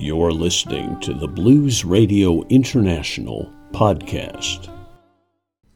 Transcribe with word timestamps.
You're 0.00 0.30
listening 0.30 1.00
to 1.00 1.12
the 1.12 1.26
Blues 1.26 1.84
Radio 1.84 2.44
International 2.46 3.52
podcast. 3.72 4.72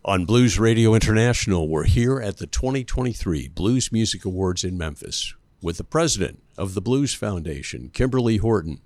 On 0.04 0.25
Blues 0.25 0.60
Radio 0.60 0.95
International, 0.95 1.68
we're 1.68 1.87
here 1.87 2.21
at 2.21 2.37
the 2.37 2.47
2023 2.47 3.49
Blues 3.49 3.91
Music 3.91 4.25
Awards 4.25 4.63
in 4.63 4.79
Memphis 4.79 5.35
with 5.61 5.79
the 5.79 5.83
president 5.83 6.41
of 6.57 6.75
the 6.75 6.81
Blues 6.81 7.15
Foundation, 7.15 7.91
Kimberly 7.93 8.37
Horton. 8.37 8.80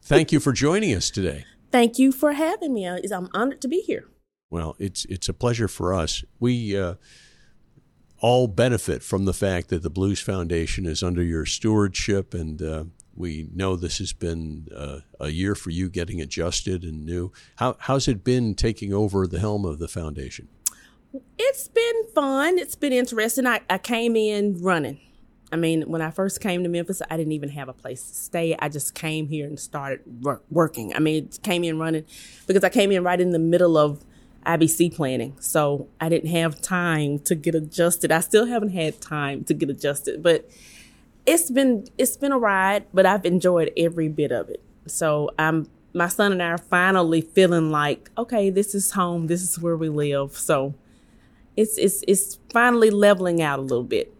Thank 0.00 0.32
you 0.32 0.40
for 0.40 0.54
joining 0.54 0.94
us 0.94 1.10
today. 1.10 1.44
Thank 1.70 1.98
you 1.98 2.10
for 2.10 2.32
having 2.32 2.72
me. 2.72 2.86
I'm 2.86 3.28
honored 3.34 3.60
to 3.60 3.68
be 3.68 3.80
here. 3.82 4.08
Well, 4.48 4.76
it's 4.78 5.04
it's 5.04 5.28
a 5.28 5.34
pleasure 5.34 5.68
for 5.68 5.92
us. 5.92 6.24
We 6.40 6.74
uh, 6.74 6.94
all 8.20 8.48
benefit 8.48 9.02
from 9.02 9.26
the 9.26 9.34
fact 9.34 9.68
that 9.68 9.82
the 9.82 9.90
Blues 9.90 10.22
Foundation 10.22 10.86
is 10.86 11.02
under 11.02 11.22
your 11.22 11.44
stewardship, 11.44 12.32
and 12.32 12.62
uh, 12.62 12.84
we 13.16 13.48
know 13.54 13.76
this 13.76 13.98
has 13.98 14.12
been 14.12 14.68
uh, 14.74 15.00
a 15.18 15.28
year 15.28 15.54
for 15.54 15.70
you 15.70 15.88
getting 15.88 16.20
adjusted 16.20 16.82
and 16.82 17.04
new. 17.04 17.32
How, 17.56 17.76
how's 17.80 18.08
it 18.08 18.22
been 18.22 18.54
taking 18.54 18.92
over 18.92 19.26
the 19.26 19.38
helm 19.38 19.64
of 19.64 19.78
the 19.78 19.88
foundation? 19.88 20.48
It's 21.38 21.68
been 21.68 22.06
fun. 22.14 22.58
It's 22.58 22.74
been 22.74 22.92
interesting. 22.92 23.46
I, 23.46 23.60
I 23.70 23.78
came 23.78 24.16
in 24.16 24.62
running. 24.62 25.00
I 25.52 25.56
mean, 25.56 25.82
when 25.82 26.02
I 26.02 26.10
first 26.10 26.40
came 26.40 26.62
to 26.64 26.68
Memphis, 26.68 27.00
I 27.08 27.16
didn't 27.16 27.32
even 27.32 27.50
have 27.50 27.68
a 27.68 27.72
place 27.72 28.02
to 28.02 28.14
stay. 28.14 28.56
I 28.58 28.68
just 28.68 28.94
came 28.94 29.28
here 29.28 29.46
and 29.46 29.58
started 29.58 30.00
work, 30.22 30.44
working. 30.50 30.94
I 30.94 30.98
mean, 30.98 31.30
came 31.42 31.62
in 31.64 31.78
running 31.78 32.04
because 32.46 32.64
I 32.64 32.68
came 32.68 32.90
in 32.90 33.04
right 33.04 33.20
in 33.20 33.30
the 33.30 33.38
middle 33.38 33.78
of 33.78 34.04
IBC 34.44 34.94
planning. 34.94 35.36
So 35.40 35.88
I 36.00 36.08
didn't 36.08 36.30
have 36.30 36.60
time 36.60 37.20
to 37.20 37.34
get 37.34 37.54
adjusted. 37.54 38.10
I 38.10 38.20
still 38.20 38.46
haven't 38.46 38.70
had 38.70 39.00
time 39.00 39.44
to 39.44 39.54
get 39.54 39.70
adjusted, 39.70 40.22
but 40.22 40.50
it's 41.26 41.50
been 41.50 41.86
it's 41.98 42.16
been 42.16 42.32
a 42.32 42.38
ride, 42.38 42.86
but 42.94 43.04
I've 43.04 43.26
enjoyed 43.26 43.72
every 43.76 44.08
bit 44.08 44.32
of 44.32 44.48
it. 44.48 44.62
So 44.86 45.30
I'm 45.38 45.68
my 45.92 46.08
son 46.08 46.32
and 46.32 46.42
I 46.42 46.48
are 46.48 46.58
finally 46.58 47.22
feeling 47.22 47.70
like, 47.70 48.10
okay, 48.16 48.50
this 48.50 48.74
is 48.74 48.92
home. 48.92 49.26
This 49.26 49.42
is 49.42 49.58
where 49.58 49.76
we 49.76 49.88
live. 49.88 50.36
So 50.36 50.74
it's 51.56 51.76
it's 51.78 52.04
it's 52.06 52.38
finally 52.52 52.90
leveling 52.90 53.42
out 53.42 53.58
a 53.58 53.62
little 53.62 53.84
bit. 53.84 54.14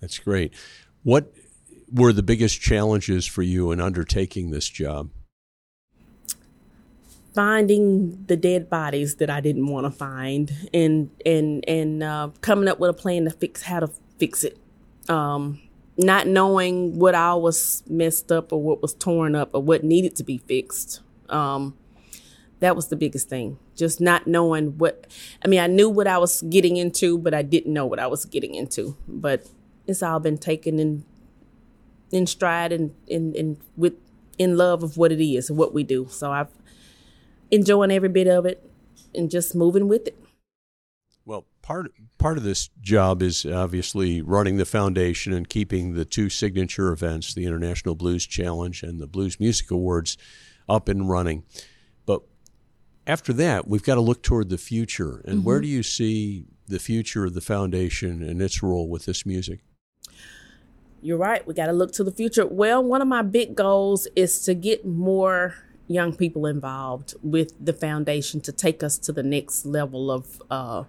That's 0.00 0.18
great. 0.18 0.52
What 1.02 1.32
were 1.92 2.12
the 2.12 2.22
biggest 2.22 2.60
challenges 2.60 3.24
for 3.24 3.42
you 3.42 3.70
in 3.70 3.80
undertaking 3.80 4.50
this 4.50 4.68
job? 4.68 5.10
Finding 7.34 8.24
the 8.26 8.36
dead 8.36 8.68
bodies 8.68 9.16
that 9.16 9.30
I 9.30 9.40
didn't 9.40 9.66
want 9.66 9.86
to 9.86 9.90
find, 9.90 10.52
and 10.72 11.10
and 11.24 11.64
and 11.68 12.02
uh, 12.02 12.30
coming 12.42 12.68
up 12.68 12.78
with 12.78 12.90
a 12.90 12.94
plan 12.94 13.24
to 13.24 13.30
fix 13.30 13.62
how 13.62 13.80
to 13.80 13.90
fix 14.18 14.44
it. 14.44 14.58
Um, 15.08 15.60
not 15.96 16.26
knowing 16.26 16.98
what 16.98 17.14
all 17.14 17.40
was 17.40 17.82
messed 17.88 18.32
up 18.32 18.52
or 18.52 18.60
what 18.60 18.82
was 18.82 18.94
torn 18.94 19.34
up 19.34 19.50
or 19.54 19.62
what 19.62 19.84
needed 19.84 20.16
to 20.16 20.24
be 20.24 20.38
fixed. 20.38 21.00
Um, 21.28 21.76
that 22.60 22.74
was 22.74 22.88
the 22.88 22.96
biggest 22.96 23.28
thing. 23.28 23.58
Just 23.76 24.00
not 24.00 24.26
knowing 24.26 24.78
what, 24.78 25.06
I 25.44 25.48
mean, 25.48 25.60
I 25.60 25.66
knew 25.66 25.88
what 25.88 26.06
I 26.06 26.18
was 26.18 26.42
getting 26.42 26.76
into, 26.76 27.18
but 27.18 27.34
I 27.34 27.42
didn't 27.42 27.72
know 27.72 27.86
what 27.86 27.98
I 27.98 28.06
was 28.06 28.24
getting 28.24 28.54
into. 28.54 28.96
But 29.06 29.46
it's 29.86 30.02
all 30.02 30.20
been 30.20 30.38
taken 30.38 30.78
in, 30.78 31.04
in 32.10 32.26
stride 32.26 32.72
and, 32.72 32.94
in 33.06 33.34
in 33.34 33.58
with, 33.76 33.94
in 34.38 34.56
love 34.56 34.82
of 34.82 34.96
what 34.96 35.12
it 35.12 35.22
is 35.22 35.50
and 35.50 35.58
what 35.58 35.74
we 35.74 35.82
do. 35.82 36.06
So 36.08 36.32
I've 36.32 36.48
enjoying 37.50 37.90
every 37.90 38.08
bit 38.08 38.26
of 38.26 38.46
it 38.46 38.64
and 39.14 39.30
just 39.30 39.54
moving 39.54 39.88
with 39.88 40.08
it. 40.08 40.23
Part 41.64 41.92
part 42.18 42.36
of 42.36 42.44
this 42.44 42.68
job 42.82 43.22
is 43.22 43.46
obviously 43.46 44.20
running 44.20 44.58
the 44.58 44.66
foundation 44.66 45.32
and 45.32 45.48
keeping 45.48 45.94
the 45.94 46.04
two 46.04 46.28
signature 46.28 46.92
events, 46.92 47.32
the 47.32 47.46
International 47.46 47.94
Blues 47.94 48.26
Challenge 48.26 48.82
and 48.82 49.00
the 49.00 49.06
Blues 49.06 49.40
Music 49.40 49.70
Awards, 49.70 50.18
up 50.68 50.90
and 50.90 51.08
running. 51.08 51.42
But 52.04 52.20
after 53.06 53.32
that, 53.32 53.66
we've 53.66 53.82
got 53.82 53.94
to 53.94 54.02
look 54.02 54.22
toward 54.22 54.50
the 54.50 54.58
future. 54.58 55.22
And 55.24 55.38
mm-hmm. 55.38 55.46
where 55.46 55.60
do 55.62 55.66
you 55.66 55.82
see 55.82 56.44
the 56.66 56.78
future 56.78 57.24
of 57.24 57.32
the 57.32 57.40
foundation 57.40 58.22
and 58.22 58.42
its 58.42 58.62
role 58.62 58.90
with 58.90 59.06
this 59.06 59.24
music? 59.24 59.60
You're 61.00 61.16
right. 61.16 61.46
We 61.46 61.54
got 61.54 61.66
to 61.68 61.72
look 61.72 61.92
to 61.92 62.04
the 62.04 62.12
future. 62.12 62.46
Well, 62.46 62.84
one 62.84 63.00
of 63.00 63.08
my 63.08 63.22
big 63.22 63.54
goals 63.54 64.06
is 64.14 64.42
to 64.42 64.52
get 64.52 64.84
more 64.84 65.54
young 65.86 66.14
people 66.14 66.44
involved 66.44 67.14
with 67.22 67.54
the 67.58 67.72
foundation 67.72 68.42
to 68.42 68.52
take 68.52 68.82
us 68.82 68.98
to 68.98 69.12
the 69.12 69.22
next 69.22 69.64
level 69.64 70.10
of 70.10 70.42
uh, 70.50 70.84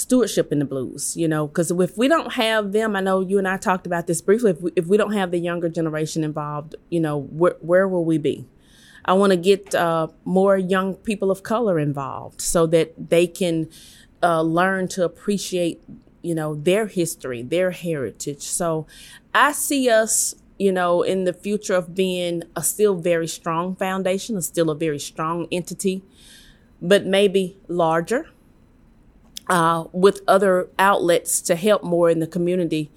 stewardship 0.00 0.50
in 0.50 0.58
the 0.58 0.64
blues, 0.64 1.16
you 1.16 1.28
know, 1.28 1.46
because 1.46 1.70
if 1.70 1.96
we 1.96 2.08
don't 2.08 2.34
have 2.34 2.72
them, 2.72 2.96
I 2.96 3.00
know 3.00 3.20
you 3.20 3.38
and 3.38 3.46
I 3.46 3.56
talked 3.56 3.86
about 3.86 4.06
this 4.06 4.20
briefly. 4.20 4.52
If 4.52 4.60
we, 4.60 4.72
if 4.74 4.86
we 4.86 4.96
don't 4.96 5.12
have 5.12 5.30
the 5.30 5.38
younger 5.38 5.68
generation 5.68 6.24
involved, 6.24 6.74
you 6.88 7.00
know, 7.00 7.18
where, 7.18 7.56
where 7.60 7.86
will 7.86 8.04
we 8.04 8.18
be? 8.18 8.46
I 9.04 9.12
want 9.14 9.32
to 9.32 9.36
get 9.36 9.74
uh, 9.74 10.08
more 10.24 10.56
young 10.56 10.94
people 10.94 11.30
of 11.30 11.42
color 11.42 11.78
involved 11.78 12.40
so 12.40 12.66
that 12.66 13.10
they 13.10 13.26
can 13.26 13.68
uh, 14.22 14.42
learn 14.42 14.88
to 14.88 15.04
appreciate, 15.04 15.82
you 16.22 16.34
know, 16.34 16.54
their 16.54 16.86
history, 16.86 17.42
their 17.42 17.70
heritage. 17.70 18.42
So 18.42 18.86
I 19.34 19.52
see 19.52 19.88
us, 19.88 20.34
you 20.58 20.72
know, 20.72 21.02
in 21.02 21.24
the 21.24 21.32
future 21.32 21.74
of 21.74 21.94
being 21.94 22.42
a 22.54 22.62
still 22.62 22.94
very 22.94 23.28
strong 23.28 23.74
foundation, 23.76 24.36
a 24.36 24.42
still 24.42 24.70
a 24.70 24.74
very 24.74 24.98
strong 24.98 25.46
entity, 25.50 26.02
but 26.82 27.06
maybe 27.06 27.56
larger 27.68 28.28
uh, 29.50 29.84
with 29.92 30.20
other 30.28 30.68
outlets 30.78 31.40
to 31.42 31.56
help 31.56 31.82
more 31.82 32.08
in 32.08 32.20
the 32.20 32.26
community. 32.26 32.90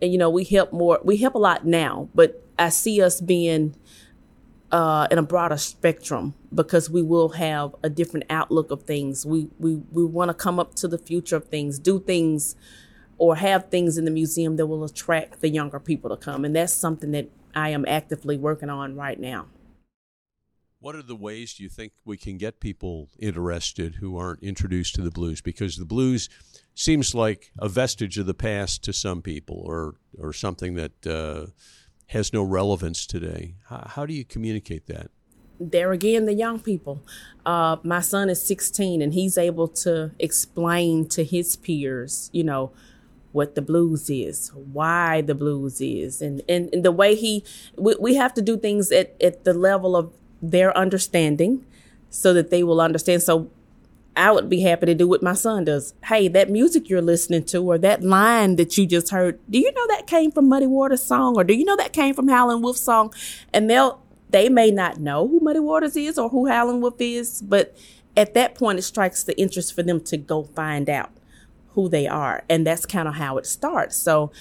And, 0.00 0.12
you 0.12 0.18
know, 0.18 0.30
we 0.30 0.44
help 0.44 0.72
more, 0.72 1.00
we 1.02 1.16
help 1.16 1.34
a 1.34 1.38
lot 1.38 1.66
now, 1.66 2.08
but 2.14 2.42
I 2.58 2.68
see 2.68 3.02
us 3.02 3.20
being 3.20 3.74
uh, 4.70 5.08
in 5.10 5.18
a 5.18 5.22
broader 5.22 5.56
spectrum 5.56 6.34
because 6.54 6.88
we 6.88 7.02
will 7.02 7.30
have 7.30 7.74
a 7.82 7.90
different 7.90 8.26
outlook 8.30 8.70
of 8.70 8.84
things. 8.84 9.26
We, 9.26 9.48
we, 9.58 9.82
we 9.90 10.04
want 10.04 10.28
to 10.28 10.34
come 10.34 10.60
up 10.60 10.74
to 10.76 10.88
the 10.88 10.98
future 10.98 11.36
of 11.36 11.48
things, 11.48 11.78
do 11.78 11.98
things 11.98 12.54
or 13.18 13.36
have 13.36 13.68
things 13.68 13.98
in 13.98 14.04
the 14.04 14.10
museum 14.10 14.56
that 14.56 14.66
will 14.66 14.84
attract 14.84 15.40
the 15.40 15.48
younger 15.48 15.80
people 15.80 16.10
to 16.10 16.16
come. 16.16 16.44
And 16.44 16.54
that's 16.54 16.72
something 16.72 17.10
that 17.12 17.30
I 17.54 17.70
am 17.70 17.84
actively 17.88 18.36
working 18.36 18.70
on 18.70 18.94
right 18.94 19.18
now. 19.18 19.46
What 20.78 20.94
are 20.94 21.02
the 21.02 21.16
ways 21.16 21.54
do 21.54 21.62
you 21.62 21.70
think 21.70 21.92
we 22.04 22.18
can 22.18 22.36
get 22.36 22.60
people 22.60 23.08
interested 23.18 23.96
who 23.96 24.18
aren't 24.18 24.42
introduced 24.42 24.94
to 24.96 25.02
the 25.02 25.10
blues? 25.10 25.40
Because 25.40 25.76
the 25.76 25.86
blues 25.86 26.28
seems 26.74 27.14
like 27.14 27.50
a 27.58 27.68
vestige 27.68 28.18
of 28.18 28.26
the 28.26 28.34
past 28.34 28.84
to 28.84 28.92
some 28.92 29.22
people, 29.22 29.62
or 29.64 29.94
or 30.18 30.34
something 30.34 30.74
that 30.74 31.06
uh, 31.06 31.46
has 32.08 32.32
no 32.32 32.42
relevance 32.42 33.06
today. 33.06 33.54
How, 33.68 33.86
how, 33.94 34.06
do 34.06 34.12
you 34.12 34.24
communicate 34.24 34.86
that? 34.86 35.10
There 35.58 35.92
again, 35.92 36.26
the 36.26 36.34
young 36.34 36.60
people. 36.60 37.02
Uh, 37.46 37.76
my 37.82 38.02
son 38.02 38.28
is 38.28 38.46
16, 38.46 39.00
and 39.00 39.14
he's 39.14 39.38
able 39.38 39.68
to 39.68 40.12
explain 40.18 41.08
to 41.08 41.24
his 41.24 41.56
peers, 41.56 42.28
you 42.34 42.44
know, 42.44 42.70
what 43.32 43.54
the 43.54 43.62
blues 43.62 44.10
is, 44.10 44.52
why 44.54 45.22
the 45.22 45.34
blues 45.34 45.80
is, 45.80 46.20
and 46.20 46.42
and, 46.50 46.68
and 46.74 46.84
the 46.84 46.92
way 46.92 47.14
he. 47.14 47.44
We, 47.76 47.96
we 47.98 48.14
have 48.16 48.34
to 48.34 48.42
do 48.42 48.58
things 48.58 48.92
at 48.92 49.16
at 49.22 49.44
the 49.44 49.54
level 49.54 49.96
of 49.96 50.12
their 50.42 50.76
understanding 50.76 51.64
so 52.10 52.32
that 52.32 52.50
they 52.50 52.62
will 52.62 52.80
understand. 52.80 53.22
So 53.22 53.50
I 54.16 54.30
would 54.30 54.48
be 54.48 54.60
happy 54.60 54.86
to 54.86 54.94
do 54.94 55.06
what 55.06 55.22
my 55.22 55.34
son 55.34 55.64
does. 55.64 55.92
Hey, 56.04 56.28
that 56.28 56.50
music 56.50 56.88
you're 56.88 57.02
listening 57.02 57.44
to 57.44 57.58
or 57.58 57.78
that 57.78 58.02
line 58.02 58.56
that 58.56 58.78
you 58.78 58.86
just 58.86 59.10
heard, 59.10 59.38
do 59.50 59.58
you 59.58 59.70
know 59.72 59.86
that 59.88 60.06
came 60.06 60.30
from 60.30 60.48
Muddy 60.48 60.66
Waters 60.66 61.02
song 61.02 61.36
or 61.36 61.44
do 61.44 61.54
you 61.54 61.64
know 61.64 61.76
that 61.76 61.92
came 61.92 62.14
from 62.14 62.28
Howlin' 62.28 62.62
Wolf 62.62 62.78
song? 62.78 63.12
And 63.52 63.68
they'll 63.68 64.02
they 64.30 64.48
may 64.48 64.70
not 64.70 64.98
know 64.98 65.28
who 65.28 65.38
Muddy 65.40 65.60
Waters 65.60 65.96
is 65.96 66.18
or 66.18 66.28
who 66.28 66.48
Howlin' 66.48 66.80
Wolf 66.80 67.00
is, 67.00 67.42
but 67.42 67.76
at 68.16 68.34
that 68.34 68.54
point 68.54 68.78
it 68.78 68.82
strikes 68.82 69.22
the 69.22 69.38
interest 69.38 69.74
for 69.74 69.82
them 69.82 70.00
to 70.00 70.16
go 70.16 70.44
find 70.44 70.88
out 70.88 71.10
who 71.74 71.88
they 71.88 72.08
are. 72.08 72.42
And 72.48 72.66
that's 72.66 72.86
kind 72.86 73.06
of 73.06 73.14
how 73.14 73.38
it 73.38 73.46
starts. 73.46 73.96
So 73.96 74.32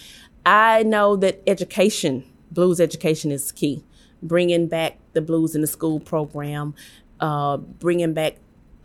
I 0.46 0.84
know 0.84 1.16
that 1.18 1.42
education, 1.46 2.24
blues 2.50 2.80
education 2.80 3.32
is 3.32 3.52
key 3.52 3.84
bringing 4.24 4.68
back 4.68 4.98
the 5.16 5.22
blues 5.22 5.56
in 5.56 5.62
the 5.62 5.68
school 5.68 6.00
program, 6.00 6.76
uh, 7.20 7.58
bringing 7.58 8.14
back 8.14 8.36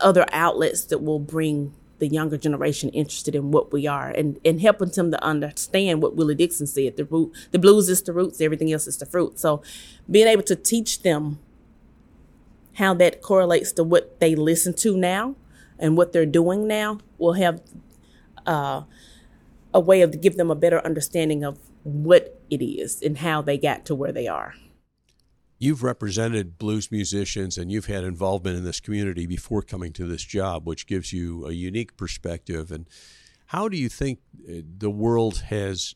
other 0.00 0.24
outlets 0.32 0.84
that 0.84 1.02
will 1.02 1.18
bring 1.18 1.74
the 1.98 2.08
younger 2.08 2.38
generation 2.38 2.88
interested 2.90 3.34
in 3.34 3.50
what 3.50 3.72
we 3.72 3.86
are 3.86 4.08
and, 4.08 4.40
and 4.44 4.60
helping 4.60 4.88
them 4.88 5.10
to 5.10 5.22
understand 5.22 6.02
what 6.02 6.16
Willie 6.16 6.34
Dixon 6.34 6.66
said. 6.66 6.96
The 6.96 7.04
root, 7.04 7.32
the 7.50 7.58
blues 7.58 7.88
is 7.88 8.02
the 8.02 8.12
roots, 8.12 8.40
everything 8.40 8.72
else 8.72 8.86
is 8.86 8.96
the 8.96 9.06
fruit. 9.06 9.38
So 9.38 9.62
being 10.10 10.26
able 10.26 10.42
to 10.44 10.56
teach 10.56 11.02
them 11.02 11.38
how 12.74 12.94
that 12.94 13.20
correlates 13.20 13.72
to 13.72 13.84
what 13.84 14.18
they 14.18 14.34
listen 14.34 14.72
to 14.74 14.96
now 14.96 15.36
and 15.78 15.96
what 15.96 16.12
they're 16.12 16.26
doing 16.26 16.66
now 16.66 16.98
will 17.18 17.34
have 17.34 17.60
uh, 18.46 18.82
a 19.74 19.80
way 19.80 20.00
of 20.00 20.20
give 20.20 20.36
them 20.36 20.50
a 20.50 20.54
better 20.54 20.84
understanding 20.84 21.44
of 21.44 21.58
what 21.82 22.40
it 22.48 22.64
is 22.64 23.02
and 23.02 23.18
how 23.18 23.42
they 23.42 23.58
got 23.58 23.84
to 23.84 23.94
where 23.94 24.12
they 24.12 24.26
are 24.26 24.54
you've 25.60 25.84
represented 25.84 26.58
blues 26.58 26.90
musicians 26.90 27.56
and 27.56 27.70
you've 27.70 27.86
had 27.86 28.02
involvement 28.02 28.56
in 28.56 28.64
this 28.64 28.80
community 28.80 29.26
before 29.26 29.62
coming 29.62 29.92
to 29.92 30.06
this 30.06 30.24
job, 30.24 30.66
which 30.66 30.88
gives 30.88 31.12
you 31.12 31.46
a 31.46 31.52
unique 31.52 31.96
perspective. 31.96 32.72
And 32.72 32.88
how 33.46 33.68
do 33.68 33.76
you 33.76 33.88
think 33.88 34.18
uh, 34.48 34.62
the 34.78 34.90
world 34.90 35.42
has 35.50 35.94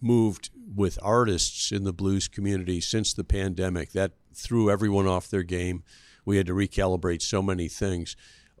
moved 0.00 0.50
with 0.74 0.98
artists 1.02 1.72
in 1.72 1.84
the 1.84 1.92
blues 1.92 2.28
community 2.28 2.80
since 2.80 3.12
the 3.12 3.24
pandemic. 3.24 3.92
That 3.92 4.12
threw 4.34 4.70
everyone 4.70 5.06
off 5.06 5.28
their 5.28 5.42
game. 5.42 5.82
We 6.24 6.36
had 6.36 6.46
to 6.46 6.52
recalibrate 6.52 7.22
so 7.22 7.42
many 7.42 7.68
things. 7.68 8.16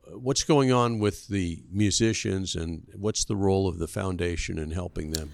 What's 0.08 0.42
going 0.42 0.72
on 0.72 0.98
with 0.98 1.28
the 1.28 1.62
musicians 1.70 2.56
and 2.56 2.86
what's 2.96 3.24
the 3.24 3.36
role 3.36 3.68
of 3.68 3.78
the 3.78 3.86
foundation 3.86 4.58
in 4.58 4.72
helping 4.72 5.12
them? 5.12 5.32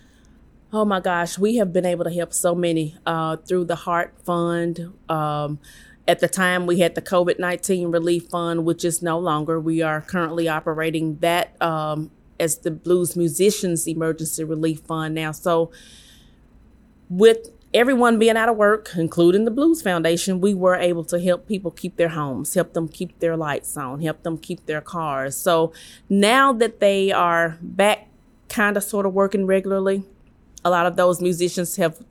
Oh 0.73 0.85
my 0.85 0.99
gosh, 0.99 1.39
we 1.39 1.57
have 1.57 1.73
been 1.73 1.87
able 1.87 2.05
to 2.05 2.11
help 2.11 2.35
so 2.35 2.53
many 2.53 2.97
uh, 3.07 3.37
through 3.37 3.67
the 3.67 3.77
HART 3.77 4.21
Fund. 4.25 4.93
Um, 5.09 5.61
at 6.09 6.19
the 6.19 6.29
time, 6.29 6.67
we 6.67 6.81
had 6.81 6.97
the 6.97 7.03
COVID 7.03 7.39
19 7.39 7.93
Relief 7.93 8.29
Fund, 8.29 8.65
which 8.65 8.85
is 8.85 9.01
no 9.01 9.17
longer. 9.17 9.61
We 9.61 9.81
are 9.83 10.01
currently 10.01 10.49
operating 10.49 11.19
that 11.19 11.61
um, 11.63 12.11
as 12.41 12.59
the 12.59 12.73
Blues 12.73 13.15
Musicians 13.15 13.87
Emergency 13.87 14.43
Relief 14.43 14.81
Fund 14.81 15.15
now. 15.15 15.31
So, 15.31 15.71
with 17.09 17.51
everyone 17.73 18.19
being 18.19 18.37
out 18.37 18.49
of 18.49 18.57
work, 18.57 18.91
including 18.97 19.45
the 19.45 19.53
Blues 19.53 19.83
Foundation, 19.83 20.41
we 20.41 20.53
were 20.53 20.75
able 20.75 21.05
to 21.05 21.21
help 21.21 21.47
people 21.47 21.71
keep 21.71 21.97
their 21.97 22.09
homes, 22.09 22.55
help 22.55 22.73
them 22.73 22.89
keep 22.89 23.17
their 23.21 23.37
lights 23.37 23.77
on, 23.77 24.01
help 24.01 24.25
them 24.25 24.37
keep 24.37 24.67
their 24.67 24.81
cars. 24.81 25.37
So, 25.37 25.73
now 26.09 26.53
that 26.55 26.81
they 26.81 27.13
are 27.13 27.57
back 27.63 28.09
kind 28.49 28.77
of 28.77 28.83
sort 28.83 29.07
of 29.07 29.15
working 29.15 29.47
regularly, 29.47 30.03
a 30.67 30.71
lot 30.71 30.87
of 30.87 30.97
those 30.97 31.21
musicians 31.21 31.77
have 31.77 32.03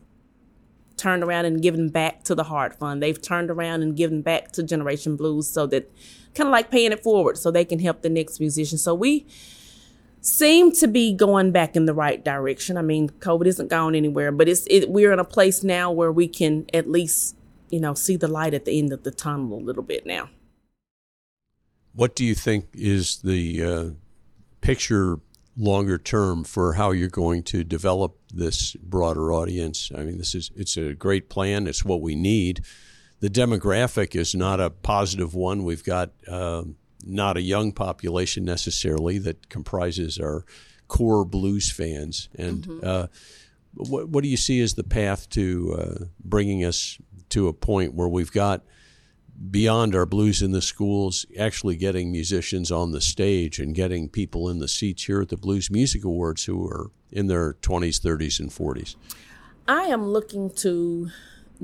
turned 0.96 1.24
around 1.24 1.44
and 1.44 1.62
given 1.62 1.90
back 1.90 2.24
to 2.24 2.34
the 2.34 2.46
HART 2.46 2.74
Fund. 2.80 3.04
They've 3.04 3.22
turned 3.22 3.52
around 3.52 3.82
and 3.82 3.98
given 3.98 4.22
back 4.22 4.54
to 4.54 4.64
Generation 4.64 5.18
Blues 5.18 5.50
so 5.50 5.68
that 5.68 5.92
kind 6.34 6.48
of 6.48 6.52
like 6.52 6.72
paying 6.72 6.94
it 6.94 7.04
forward 7.04 7.38
so 7.38 7.52
they 7.52 7.66
can 7.66 7.80
help 7.80 8.02
the 8.02 8.10
next 8.10 8.40
musician. 8.40 8.78
So 8.78 8.96
we 8.96 9.28
seem 10.22 10.72
to 10.72 10.88
be 10.88 11.14
going 11.14 11.52
back 11.52 11.76
in 11.76 11.86
the 11.86 11.94
right 11.94 12.24
direction. 12.24 12.78
I 12.78 12.82
mean, 12.82 13.10
COVID 13.10 13.46
isn't 13.46 13.70
gone 13.70 13.94
anywhere, 13.94 14.32
but 14.32 14.48
it's 14.48 14.66
it, 14.68 14.90
we're 14.90 15.12
in 15.12 15.20
a 15.20 15.26
place 15.26 15.62
now 15.62 15.92
where 15.92 16.14
we 16.14 16.30
can 16.30 16.66
at 16.74 16.90
least, 16.90 17.36
you 17.70 17.82
know, 17.82 17.94
see 17.94 18.16
the 18.16 18.30
light 18.30 18.54
at 18.54 18.64
the 18.64 18.80
end 18.80 18.94
of 18.94 19.04
the 19.04 19.12
tunnel 19.12 19.58
a 19.58 19.60
little 19.60 19.84
bit 19.84 20.06
now. 20.06 20.30
What 21.94 22.16
do 22.16 22.24
you 22.24 22.36
think 22.36 22.68
is 22.74 23.18
the 23.18 23.64
uh, 23.64 23.90
picture 24.62 25.20
longer 25.58 25.98
term 25.98 26.44
for 26.44 26.74
how 26.74 26.92
you're 26.92 27.08
going 27.08 27.44
to 27.44 27.64
develop 27.64 28.18
this 28.34 28.74
broader 28.76 29.32
audience. 29.32 29.92
I 29.96 30.04
mean, 30.04 30.18
this 30.18 30.36
is 30.36 30.52
it's 30.56 30.78
a 30.78 30.94
great 30.94 31.30
plan. 31.30 31.68
It's 31.68 31.86
what 31.86 32.02
we 32.02 32.16
need. 32.16 32.62
The 33.22 33.30
demographic 33.30 34.16
is 34.16 34.36
not 34.36 34.60
a 34.60 34.70
positive 34.70 35.34
one. 35.34 35.64
We've 35.64 35.84
got 35.84 36.12
uh, 36.28 36.64
not 37.04 37.38
a 37.38 37.42
young 37.42 37.72
population 37.72 38.44
necessarily 38.44 39.18
that 39.20 39.50
comprises 39.50 40.20
our 40.20 40.46
core 40.88 41.26
blues 41.26 41.72
fans. 41.72 42.30
And 42.38 42.64
mm-hmm. 42.64 42.86
uh, 42.86 43.08
what, 43.74 44.10
what 44.10 44.24
do 44.24 44.30
you 44.30 44.38
see 44.38 44.62
as 44.62 44.74
the 44.74 44.84
path 44.84 45.30
to 45.32 45.76
uh, 45.80 46.06
bringing 46.24 46.66
us 46.66 46.98
to 47.30 47.48
a 47.48 47.54
point 47.54 47.94
where 47.94 48.08
we've 48.08 48.32
got 48.32 48.64
beyond 49.52 49.96
our 49.96 50.06
blues 50.06 50.42
in 50.42 50.52
the 50.52 50.62
schools, 50.62 51.26
actually 51.38 51.76
getting 51.76 52.12
musicians 52.12 52.72
on 52.72 52.92
the 52.92 53.02
stage 53.02 53.60
and 53.60 53.76
getting 53.76 54.10
people 54.10 54.50
in 54.50 54.60
the 54.60 54.68
seats 54.68 55.04
here 55.04 55.22
at 55.22 55.30
the 55.30 55.38
Blues 55.38 55.70
Music 55.70 56.04
Awards 56.04 56.46
who 56.46 56.66
are 56.68 56.92
in 57.12 57.28
their 57.28 57.54
20s, 57.56 58.00
30s, 58.00 58.40
and 58.40 58.50
40s? 58.50 58.96
I 59.68 59.84
am 59.84 60.06
looking 60.08 60.52
to 60.52 61.10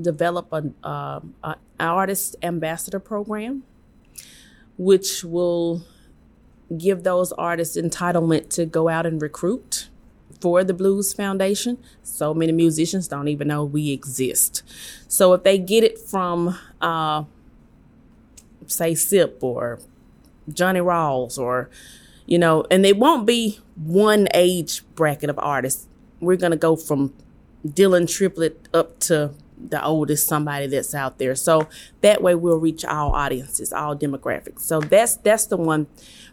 develop 0.00 0.52
an, 0.52 0.74
uh, 0.82 1.20
artist 1.78 2.36
ambassador 2.42 2.98
program, 2.98 3.64
which 4.76 5.24
will 5.24 5.82
give 6.76 7.02
those 7.02 7.32
artists 7.32 7.76
entitlement 7.76 8.48
to 8.50 8.64
go 8.64 8.88
out 8.88 9.06
and 9.06 9.20
recruit 9.20 9.88
for 10.40 10.64
the 10.64 10.74
Blues 10.74 11.12
Foundation. 11.12 11.78
So 12.02 12.34
many 12.34 12.52
musicians 12.52 13.08
don't 13.08 13.28
even 13.28 13.48
know 13.48 13.64
we 13.64 13.90
exist. 13.90 14.62
So 15.08 15.34
if 15.34 15.42
they 15.42 15.58
get 15.58 15.84
it 15.84 15.98
from 15.98 16.58
uh, 16.80 17.24
say 18.72 18.94
Sip 18.94 19.38
or 19.42 19.80
Johnny 20.48 20.80
Rawls 20.80 21.38
or 21.38 21.70
you 22.26 22.38
know, 22.38 22.64
and 22.70 22.84
they 22.84 22.92
won't 22.92 23.26
be 23.26 23.58
one 23.74 24.28
age 24.32 24.82
bracket 24.94 25.28
of 25.28 25.38
artists. 25.38 25.88
We're 26.20 26.36
gonna 26.36 26.56
go 26.56 26.76
from 26.76 27.12
Dylan 27.66 28.08
Triplett 28.08 28.68
up 28.72 28.98
to 29.00 29.34
the 29.58 29.84
oldest 29.84 30.26
somebody 30.28 30.66
that's 30.66 30.94
out 30.94 31.18
there. 31.18 31.34
So 31.34 31.68
that 32.00 32.22
way 32.22 32.34
we'll 32.34 32.58
reach 32.58 32.84
all 32.84 33.12
audiences, 33.12 33.72
all 33.72 33.96
demographics. 33.96 34.60
So 34.60 34.80
that's 34.80 35.16
that's 35.16 35.46
the 35.46 35.56
one 35.56 35.86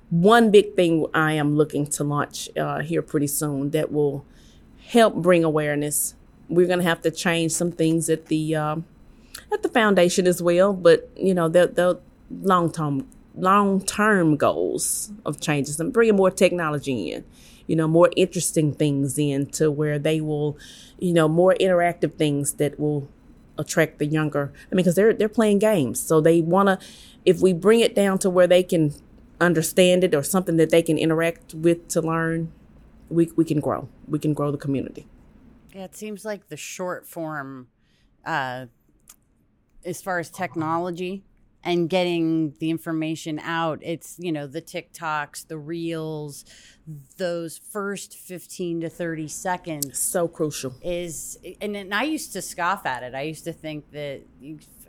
one 0.10 0.52
big 0.52 0.76
thing 0.76 1.06
I 1.14 1.34
am 1.34 1.56
looking 1.56 1.86
to 1.88 2.04
launch 2.04 2.50
uh, 2.58 2.80
here 2.80 3.02
pretty 3.02 3.28
soon 3.28 3.72
that 3.72 3.92
will 3.92 4.26
help 4.88 5.16
bring 5.16 5.44
awareness. 5.44 6.16
We're 6.48 6.68
gonna 6.68 6.84
have 6.84 7.02
to 7.02 7.12
change 7.12 7.52
some 7.52 7.72
things 7.72 8.10
at 8.10 8.28
the 8.28 8.56
uh, 8.56 8.76
at 9.52 9.64
the 9.64 9.70
foundation 9.70 10.28
as 10.28 10.42
well, 10.42 10.74
but 10.74 11.10
you 11.16 11.34
know 11.34 11.48
they'll, 11.48 11.68
they'll 11.68 12.02
long 12.30 12.72
term 12.72 13.08
long 13.36 13.82
term 13.82 14.36
goals 14.36 15.12
of 15.26 15.40
changes 15.40 15.80
and 15.80 15.94
bringing 15.94 16.16
more 16.16 16.32
technology 16.32 17.12
in, 17.12 17.24
you 17.68 17.76
know, 17.76 17.88
more 17.88 18.10
interesting 18.16 18.74
things 18.74 19.18
in 19.18 19.46
to 19.48 19.72
where 19.72 20.00
they 20.00 20.22
will, 20.22 20.58
you 21.00 21.14
know, 21.14 21.28
more 21.28 21.56
interactive 21.60 22.16
things 22.16 22.54
that 22.54 22.80
will 22.80 23.10
attract 23.58 24.00
the 24.00 24.06
younger. 24.06 24.52
I 24.72 24.76
mean, 24.76 24.84
because 24.84 24.96
they're 24.96 25.14
they're 25.14 25.30
playing 25.30 25.60
games, 25.60 26.00
so 26.00 26.22
they 26.22 26.42
want 26.42 26.68
to. 26.68 26.80
If 27.26 27.42
we 27.42 27.54
bring 27.54 27.82
it 27.82 27.96
down 27.96 28.18
to 28.20 28.30
where 28.30 28.48
they 28.48 28.64
can 28.64 28.94
understand 29.42 30.04
it 30.04 30.16
or 30.16 30.24
something 30.24 30.58
that 30.58 30.70
they 30.70 30.82
can 30.82 30.98
interact 30.98 31.54
with 31.54 31.88
to 31.90 32.02
learn, 32.02 32.52
we 33.10 33.32
we 33.36 33.46
can 33.46 33.60
grow. 33.60 33.90
We 34.08 34.20
can 34.20 34.34
grow 34.34 34.52
the 34.52 34.58
community. 34.58 35.08
Yeah, 35.74 35.84
it 35.84 35.96
seems 35.96 36.26
like 36.26 36.48
the 36.48 36.58
short 36.58 37.06
form, 37.06 37.68
uh, 38.26 38.66
as 39.86 40.02
far 40.02 40.20
as 40.20 40.30
technology 40.30 41.24
and 41.64 41.90
getting 41.90 42.54
the 42.60 42.70
information 42.70 43.40
out. 43.40 43.80
It's, 43.82 44.16
you 44.18 44.32
know, 44.32 44.48
the 44.48 44.62
TikToks, 44.62 45.48
the 45.48 45.58
reels, 45.58 46.46
those 47.18 47.58
first 47.58 48.18
15 48.18 48.82
to 48.82 48.90
30 48.90 49.28
seconds. 49.28 50.00
So 50.00 50.28
crucial. 50.28 50.74
Is, 50.82 51.38
and, 51.62 51.76
and 51.76 51.94
I 51.94 52.04
used 52.04 52.34
to 52.34 52.42
scoff 52.42 52.86
at 52.86 53.04
it. 53.04 53.14
I 53.14 53.22
used 53.22 53.44
to 53.46 53.54
think 53.54 53.92
that. 53.92 54.22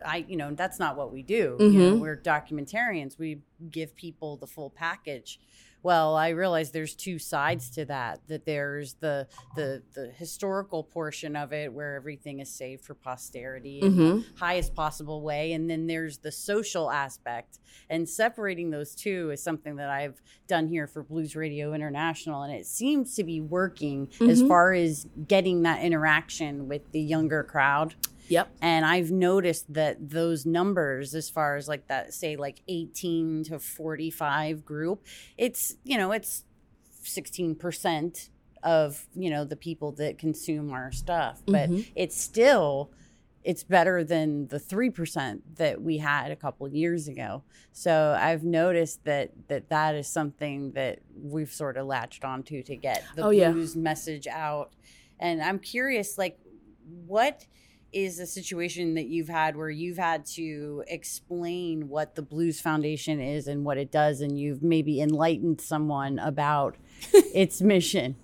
I, 0.02 0.24
you 0.26 0.38
know, 0.38 0.54
that's 0.54 0.78
not 0.78 0.96
what 0.96 1.12
we 1.12 1.22
do. 1.22 1.58
Mm-hmm. 1.60 1.62
You 1.62 1.78
know, 1.78 1.92
mm-hmm. 1.92 2.00
we're 2.00 2.16
documentarians. 2.16 3.18
We 3.18 3.42
give 3.70 3.94
people 3.94 4.38
the 4.38 4.46
full 4.46 4.70
package 4.70 5.38
well 5.82 6.16
i 6.16 6.28
realize 6.28 6.70
there's 6.70 6.94
two 6.94 7.18
sides 7.18 7.70
to 7.70 7.84
that 7.84 8.20
that 8.28 8.44
there's 8.44 8.94
the 8.94 9.26
the 9.56 9.82
the 9.94 10.08
historical 10.16 10.82
portion 10.82 11.36
of 11.36 11.52
it 11.52 11.72
where 11.72 11.94
everything 11.96 12.40
is 12.40 12.50
saved 12.50 12.84
for 12.84 12.94
posterity 12.94 13.80
in 13.80 13.92
mm-hmm. 13.92 14.18
the 14.18 14.24
highest 14.38 14.74
possible 14.74 15.22
way 15.22 15.52
and 15.52 15.68
then 15.70 15.86
there's 15.86 16.18
the 16.18 16.32
social 16.32 16.90
aspect 16.90 17.58
and 17.88 18.08
separating 18.08 18.70
those 18.70 18.94
two 18.94 19.30
is 19.30 19.42
something 19.42 19.76
that 19.76 19.90
i've 19.90 20.20
done 20.46 20.66
here 20.68 20.86
for 20.86 21.02
blues 21.02 21.36
radio 21.36 21.72
international 21.72 22.42
and 22.42 22.54
it 22.54 22.66
seems 22.66 23.14
to 23.14 23.24
be 23.24 23.40
working 23.40 24.06
mm-hmm. 24.06 24.30
as 24.30 24.42
far 24.42 24.72
as 24.72 25.06
getting 25.26 25.62
that 25.62 25.82
interaction 25.82 26.68
with 26.68 26.90
the 26.92 27.00
younger 27.00 27.42
crowd 27.42 27.94
Yep. 28.30 28.48
And 28.62 28.86
I've 28.86 29.10
noticed 29.10 29.72
that 29.74 30.08
those 30.08 30.46
numbers, 30.46 31.14
as 31.16 31.28
far 31.28 31.56
as 31.56 31.66
like 31.66 31.88
that, 31.88 32.14
say 32.14 32.36
like 32.36 32.62
18 32.68 33.44
to 33.44 33.58
45 33.58 34.64
group, 34.64 35.04
it's, 35.36 35.76
you 35.82 35.98
know, 35.98 36.12
it's 36.12 36.44
16% 37.02 38.28
of, 38.62 39.06
you 39.16 39.30
know, 39.30 39.44
the 39.44 39.56
people 39.56 39.90
that 39.92 40.16
consume 40.16 40.70
our 40.72 40.92
stuff. 40.92 41.42
But 41.44 41.70
mm-hmm. 41.70 41.90
it's 41.96 42.20
still, 42.20 42.92
it's 43.42 43.64
better 43.64 44.04
than 44.04 44.46
the 44.46 44.60
3% 44.60 45.40
that 45.56 45.82
we 45.82 45.98
had 45.98 46.30
a 46.30 46.36
couple 46.36 46.68
years 46.68 47.08
ago. 47.08 47.42
So 47.72 48.16
I've 48.16 48.44
noticed 48.44 49.04
that 49.06 49.32
that, 49.48 49.70
that 49.70 49.96
is 49.96 50.06
something 50.06 50.70
that 50.72 51.00
we've 51.20 51.50
sort 51.50 51.76
of 51.76 51.86
latched 51.86 52.24
onto 52.24 52.62
to 52.62 52.76
get 52.76 53.02
the 53.16 53.24
oh, 53.24 53.30
blues 53.30 53.74
yeah. 53.74 53.82
message 53.82 54.28
out. 54.28 54.70
And 55.18 55.42
I'm 55.42 55.58
curious, 55.58 56.16
like, 56.16 56.38
what– 57.06 57.44
is 57.92 58.18
a 58.18 58.26
situation 58.26 58.94
that 58.94 59.06
you've 59.06 59.28
had 59.28 59.56
where 59.56 59.70
you've 59.70 59.98
had 59.98 60.24
to 60.24 60.84
explain 60.86 61.88
what 61.88 62.14
the 62.14 62.22
Blues 62.22 62.60
Foundation 62.60 63.20
is 63.20 63.46
and 63.46 63.64
what 63.64 63.78
it 63.78 63.90
does, 63.90 64.20
and 64.20 64.38
you've 64.38 64.62
maybe 64.62 65.00
enlightened 65.00 65.60
someone 65.60 66.18
about 66.18 66.76
its 67.12 67.60
mission? 67.60 68.16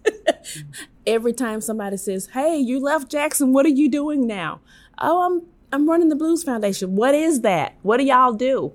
Every 1.06 1.32
time 1.32 1.60
somebody 1.60 1.96
says, 1.96 2.28
"Hey, 2.32 2.58
you 2.58 2.80
left 2.80 3.10
Jackson. 3.10 3.52
What 3.52 3.66
are 3.66 3.70
you 3.70 3.88
doing 3.90 4.26
now?" 4.26 4.60
Oh, 4.98 5.22
I'm 5.22 5.42
I'm 5.72 5.88
running 5.88 6.08
the 6.08 6.16
Blues 6.16 6.42
Foundation. 6.42 6.96
What 6.96 7.14
is 7.14 7.42
that? 7.42 7.74
What 7.82 7.98
do 7.98 8.04
y'all 8.04 8.32
do? 8.32 8.72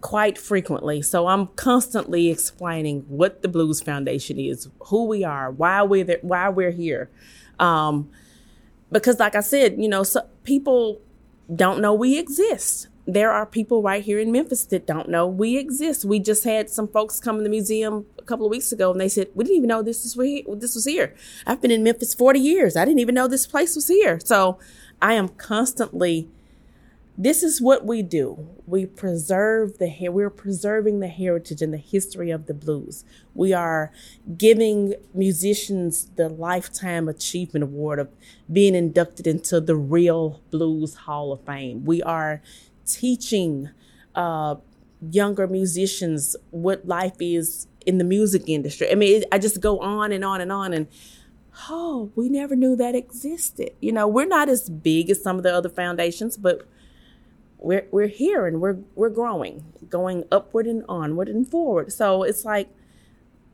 Quite 0.00 0.36
frequently. 0.36 1.00
So 1.02 1.28
I'm 1.28 1.46
constantly 1.48 2.28
explaining 2.28 3.06
what 3.08 3.42
the 3.42 3.48
Blues 3.48 3.80
Foundation 3.80 4.38
is, 4.38 4.68
who 4.80 5.06
we 5.06 5.24
are, 5.24 5.50
why 5.50 5.82
we're 5.82 6.04
there, 6.04 6.18
why 6.20 6.48
we're 6.50 6.72
here. 6.72 7.10
Um, 7.58 8.10
because 8.90 9.18
like 9.18 9.34
I 9.34 9.40
said, 9.40 9.76
you 9.78 9.88
know, 9.88 10.02
so 10.02 10.26
people 10.44 11.00
don't 11.54 11.80
know 11.80 11.94
we 11.94 12.18
exist. 12.18 12.88
there 13.08 13.32
are 13.32 13.46
people 13.46 13.82
right 13.82 14.04
here 14.04 14.18
in 14.18 14.30
Memphis 14.30 14.66
that 14.66 14.86
don't 14.86 15.08
know 15.08 15.26
we 15.26 15.56
exist. 15.56 16.04
We 16.04 16.20
just 16.20 16.44
had 16.44 16.68
some 16.68 16.86
folks 16.86 17.18
come 17.20 17.38
in 17.38 17.44
the 17.44 17.48
museum 17.48 18.04
a 18.18 18.22
couple 18.22 18.44
of 18.44 18.50
weeks 18.50 18.70
ago 18.70 18.90
and 18.92 19.00
they 19.00 19.08
said, 19.08 19.28
We 19.34 19.44
didn't 19.44 19.56
even 19.56 19.68
know 19.68 19.82
this 19.82 20.04
was 20.04 20.14
this 20.60 20.74
was 20.74 20.84
here. 20.84 21.14
I've 21.46 21.62
been 21.62 21.70
in 21.70 21.82
Memphis 21.82 22.12
40 22.12 22.38
years. 22.38 22.76
I 22.76 22.84
didn't 22.84 23.00
even 23.00 23.14
know 23.14 23.26
this 23.26 23.46
place 23.46 23.74
was 23.74 23.88
here. 23.88 24.20
So 24.22 24.58
I 25.00 25.14
am 25.14 25.28
constantly 25.28 26.28
this 27.20 27.42
is 27.42 27.60
what 27.60 27.84
we 27.84 28.00
do. 28.00 28.48
We 28.64 28.86
preserve 28.86 29.78
the 29.78 30.08
we're 30.08 30.30
preserving 30.30 31.00
the 31.00 31.08
heritage 31.08 31.60
and 31.60 31.74
the 31.74 31.78
history 31.78 32.30
of 32.30 32.46
the 32.46 32.54
blues. 32.54 33.04
We 33.34 33.52
are 33.52 33.90
giving 34.36 34.94
musicians 35.12 36.10
the 36.14 36.28
lifetime 36.28 37.08
achievement 37.08 37.64
award 37.64 37.98
of 37.98 38.08
being 38.50 38.76
inducted 38.76 39.26
into 39.26 39.60
the 39.60 39.74
real 39.74 40.40
blues 40.52 40.94
hall 40.94 41.32
of 41.32 41.40
fame. 41.44 41.84
We 41.84 42.00
are 42.04 42.40
teaching 42.86 43.70
uh, 44.14 44.54
younger 45.10 45.48
musicians 45.48 46.36
what 46.50 46.86
life 46.86 47.16
is 47.18 47.66
in 47.84 47.98
the 47.98 48.04
music 48.04 48.44
industry. 48.46 48.92
I 48.92 48.94
mean, 48.94 49.24
I 49.32 49.38
just 49.38 49.60
go 49.60 49.80
on 49.80 50.12
and 50.12 50.24
on 50.24 50.40
and 50.40 50.52
on 50.52 50.72
and 50.72 50.86
oh, 51.68 52.12
we 52.14 52.28
never 52.28 52.54
knew 52.54 52.76
that 52.76 52.94
existed. 52.94 53.72
You 53.80 53.90
know, 53.90 54.06
we're 54.06 54.26
not 54.26 54.48
as 54.48 54.70
big 54.70 55.10
as 55.10 55.20
some 55.20 55.36
of 55.36 55.42
the 55.42 55.52
other 55.52 55.68
foundations, 55.68 56.36
but 56.36 56.64
we're 57.58 57.86
we're 57.90 58.06
here 58.06 58.46
and 58.46 58.60
we're 58.60 58.78
we're 58.94 59.10
growing, 59.10 59.64
going 59.88 60.24
upward 60.30 60.66
and 60.66 60.84
onward 60.88 61.28
and 61.28 61.48
forward. 61.48 61.92
So 61.92 62.22
it's 62.22 62.44
like 62.44 62.68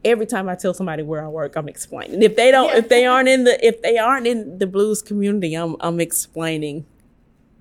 every 0.05 0.27
time 0.27 0.49
I 0.49 0.55
tell 0.55 0.75
somebody 0.75 1.03
where 1.03 1.25
I 1.25 1.29
work, 1.29 1.57
I'm 1.57 1.69
explaining. 1.69 2.23
If 2.23 2.37
they 2.37 2.51
don't, 2.51 2.69
yeah. 2.69 2.79
if 2.79 2.89
they 2.89 3.07
aren't 3.07 3.29
in 3.29 3.45
the, 3.45 3.67
if 3.67 3.83
they 3.83 3.99
aren't 3.99 4.27
in 4.27 4.59
the 4.59 4.67
blues 4.67 5.03
community, 5.03 5.55
I'm 5.55 5.77
I'm 5.81 6.01
explaining 6.01 6.87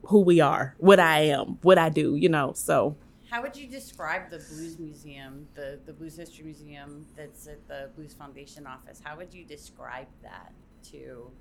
who 0.04 0.20
we 0.20 0.42
are, 0.42 0.76
what 0.80 1.00
I 1.00 1.22
am, 1.22 1.58
what 1.62 1.78
I 1.78 1.90
do. 1.90 2.16
You 2.16 2.30
know, 2.30 2.54
so. 2.54 2.98
How 3.30 3.42
would 3.42 3.58
you 3.58 3.66
describe 3.66 4.30
the 4.30 4.38
Blues 4.38 4.78
Museum, 4.78 5.48
the, 5.56 5.80
the 5.88 5.94
Blues 5.94 6.16
History 6.16 6.44
Museum 6.44 7.08
that's 7.18 7.48
at 7.48 7.68
the 7.68 7.90
Blues 7.96 8.14
Foundation 8.14 8.68
office? 8.68 9.02
How 9.04 9.18
would 9.18 9.34
you 9.34 9.44
describe 9.44 10.06
that 10.22 10.54
to 10.92 11.32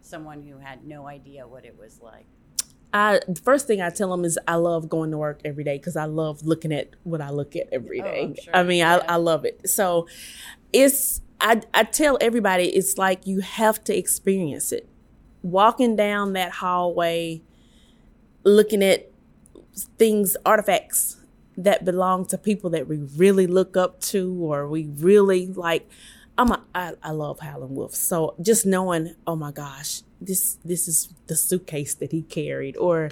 someone 0.00 0.40
who 0.40 0.56
had 0.56 0.86
no 0.86 1.06
idea 1.06 1.46
what 1.46 1.66
it 1.66 1.76
was 1.78 2.00
like? 2.00 2.24
I 2.92 3.20
the 3.26 3.40
first 3.40 3.66
thing 3.66 3.80
I 3.80 3.90
tell 3.90 4.10
them 4.10 4.24
is 4.24 4.38
I 4.46 4.56
love 4.56 4.88
going 4.88 5.10
to 5.12 5.18
work 5.18 5.40
every 5.44 5.64
day 5.64 5.78
because 5.78 5.96
I 5.96 6.04
love 6.04 6.42
looking 6.42 6.72
at 6.72 6.90
what 7.04 7.20
I 7.20 7.30
look 7.30 7.56
at 7.56 7.68
every 7.72 8.02
oh. 8.02 8.06
Oh, 8.06 8.34
sure. 8.42 8.56
I 8.56 8.62
mean, 8.62 8.78
yeah. 8.78 8.98
I, 9.08 9.14
I 9.14 9.16
love 9.16 9.44
it. 9.44 9.68
So 9.68 10.06
it's 10.72 11.20
I 11.40 11.62
I 11.72 11.84
tell 11.84 12.18
everybody 12.20 12.66
it's 12.66 12.98
like 12.98 13.26
you 13.26 13.40
have 13.40 13.82
to 13.84 13.96
experience 13.96 14.72
it. 14.72 14.88
Walking 15.42 15.96
down 15.96 16.34
that 16.34 16.52
hallway, 16.52 17.42
looking 18.44 18.82
at 18.82 19.10
things, 19.98 20.36
artifacts 20.44 21.16
that 21.56 21.84
belong 21.84 22.26
to 22.26 22.38
people 22.38 22.70
that 22.70 22.88
we 22.88 22.98
really 22.98 23.46
look 23.46 23.76
up 23.76 24.00
to 24.00 24.34
or 24.44 24.68
we 24.68 24.86
really 24.98 25.46
like. 25.46 25.88
I'm 26.38 26.50
a, 26.50 26.64
I, 26.74 26.92
I 27.02 27.10
love 27.10 27.40
Howlin' 27.40 27.74
Wolf. 27.74 27.94
So 27.94 28.34
just 28.40 28.64
knowing, 28.64 29.14
oh 29.26 29.36
my 29.36 29.52
gosh, 29.52 30.02
this 30.26 30.58
this 30.64 30.88
is 30.88 31.12
the 31.26 31.36
suitcase 31.36 31.94
that 31.94 32.12
he 32.12 32.22
carried, 32.22 32.76
or 32.76 33.10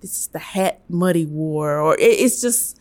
this 0.00 0.18
is 0.18 0.26
the 0.28 0.38
hat 0.38 0.80
Muddy 0.88 1.26
wore, 1.26 1.78
or 1.78 1.94
it, 1.94 2.02
it's 2.02 2.40
just. 2.40 2.78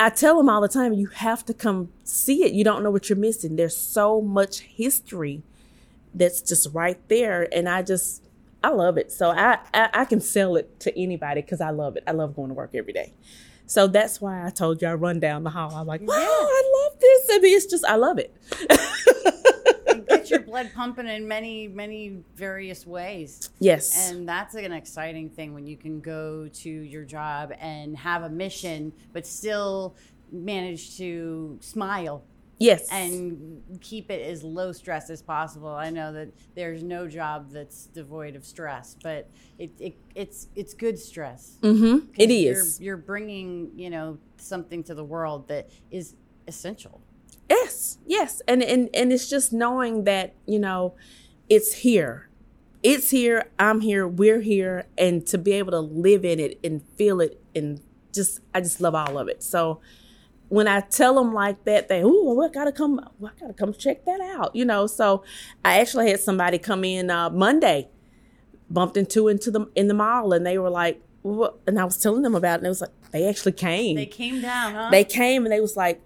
I 0.00 0.10
tell 0.10 0.40
him 0.40 0.48
all 0.48 0.60
the 0.60 0.66
time, 0.66 0.92
you 0.92 1.06
have 1.06 1.46
to 1.46 1.54
come 1.54 1.92
see 2.02 2.42
it. 2.42 2.52
You 2.52 2.64
don't 2.64 2.82
know 2.82 2.90
what 2.90 3.08
you're 3.08 3.16
missing. 3.16 3.54
There's 3.54 3.76
so 3.76 4.20
much 4.20 4.58
history 4.58 5.44
that's 6.12 6.40
just 6.42 6.68
right 6.74 6.98
there, 7.08 7.48
and 7.52 7.68
I 7.68 7.82
just 7.82 8.22
I 8.62 8.70
love 8.70 8.98
it. 8.98 9.12
So 9.12 9.30
I 9.30 9.58
I, 9.72 9.90
I 9.92 10.04
can 10.04 10.20
sell 10.20 10.56
it 10.56 10.80
to 10.80 10.98
anybody 10.98 11.42
because 11.42 11.60
I 11.60 11.70
love 11.70 11.96
it. 11.96 12.02
I 12.06 12.12
love 12.12 12.34
going 12.34 12.48
to 12.48 12.54
work 12.54 12.70
every 12.74 12.92
day. 12.92 13.12
So 13.66 13.86
that's 13.86 14.20
why 14.20 14.44
I 14.46 14.50
told 14.50 14.82
you 14.82 14.88
I 14.88 14.94
run 14.94 15.20
down 15.20 15.42
the 15.42 15.50
hall. 15.50 15.74
I'm 15.74 15.86
like, 15.86 16.02
wow, 16.02 16.14
I 16.16 16.72
love 16.84 17.00
this. 17.00 17.28
I 17.30 17.38
mean, 17.38 17.56
it's 17.56 17.66
just 17.66 17.84
I 17.84 17.96
love 17.96 18.18
it. 18.18 18.34
your 20.34 20.42
blood 20.46 20.70
pumping 20.74 21.08
in 21.08 21.26
many, 21.26 21.68
many 21.68 22.22
various 22.36 22.86
ways. 22.86 23.50
Yes. 23.58 24.10
And 24.10 24.28
that's 24.28 24.54
an 24.54 24.72
exciting 24.72 25.30
thing 25.30 25.54
when 25.54 25.66
you 25.66 25.76
can 25.76 26.00
go 26.00 26.48
to 26.48 26.70
your 26.70 27.04
job 27.04 27.52
and 27.58 27.96
have 27.96 28.22
a 28.22 28.28
mission, 28.28 28.92
but 29.12 29.26
still 29.26 29.96
manage 30.30 30.96
to 30.96 31.58
smile 31.60 32.24
Yes. 32.58 32.88
And 32.90 33.62
keep 33.80 34.10
it 34.10 34.22
as 34.22 34.42
low 34.42 34.72
stress 34.72 35.10
as 35.10 35.22
possible. 35.22 35.68
I 35.68 35.90
know 35.90 36.12
that 36.12 36.28
there's 36.54 36.82
no 36.82 37.08
job 37.08 37.50
that's 37.50 37.86
devoid 37.86 38.36
of 38.36 38.44
stress, 38.44 38.96
but 39.02 39.28
it, 39.58 39.72
it 39.78 39.96
it's 40.14 40.48
it's 40.54 40.74
good 40.74 40.98
stress. 40.98 41.58
Mm-hmm. 41.62 42.10
It 42.16 42.30
is. 42.30 42.80
You're, 42.80 42.86
you're 42.86 42.96
bringing 42.96 43.70
you 43.74 43.90
know 43.90 44.18
something 44.36 44.82
to 44.84 44.94
the 44.94 45.04
world 45.04 45.48
that 45.48 45.68
is 45.90 46.14
essential. 46.46 47.00
Yes, 47.48 47.98
yes, 48.06 48.42
and 48.48 48.62
and 48.62 48.88
and 48.94 49.12
it's 49.12 49.28
just 49.28 49.52
knowing 49.52 50.04
that 50.04 50.34
you 50.46 50.58
know 50.58 50.94
it's 51.48 51.74
here, 51.74 52.28
it's 52.82 53.10
here. 53.10 53.50
I'm 53.58 53.80
here. 53.80 54.06
We're 54.06 54.40
here, 54.40 54.86
and 54.96 55.26
to 55.26 55.38
be 55.38 55.52
able 55.52 55.72
to 55.72 55.80
live 55.80 56.24
in 56.24 56.40
it 56.40 56.58
and 56.64 56.82
feel 56.96 57.20
it, 57.20 57.40
and 57.54 57.80
just 58.12 58.40
I 58.54 58.60
just 58.60 58.80
love 58.80 58.94
all 58.94 59.18
of 59.18 59.28
it. 59.28 59.42
So 59.42 59.80
when 60.48 60.68
I 60.68 60.80
tell 60.80 61.14
them 61.16 61.32
like 61.32 61.64
that, 61.64 61.88
they 61.88 62.02
oh, 62.04 62.40
I 62.40 62.48
gotta 62.48 62.72
come, 62.72 63.00
I 63.22 63.30
gotta 63.40 63.54
come 63.54 63.72
check 63.72 64.04
that 64.04 64.20
out, 64.20 64.54
you 64.54 64.64
know. 64.64 64.86
So 64.86 65.24
I 65.64 65.80
actually 65.80 66.10
had 66.10 66.20
somebody 66.20 66.58
come 66.58 66.84
in 66.84 67.10
uh, 67.10 67.30
Monday, 67.30 67.88
bumped 68.70 68.96
into 68.96 69.28
into 69.28 69.50
the 69.50 69.68
in 69.74 69.88
the 69.88 69.94
mall, 69.94 70.32
and 70.32 70.46
they 70.46 70.58
were 70.58 70.70
like, 70.70 71.02
what? 71.22 71.58
and 71.66 71.78
I 71.78 71.84
was 71.84 71.98
telling 71.98 72.22
them 72.22 72.34
about 72.34 72.54
it, 72.54 72.58
and 72.58 72.66
it 72.66 72.70
was 72.70 72.80
like 72.80 73.10
they 73.10 73.28
actually 73.28 73.52
came. 73.52 73.96
They 73.96 74.06
came 74.06 74.40
down, 74.40 74.74
huh? 74.74 74.90
They 74.90 75.04
came 75.04 75.44
and 75.44 75.52
they 75.52 75.60
was 75.60 75.76
like, 75.76 76.02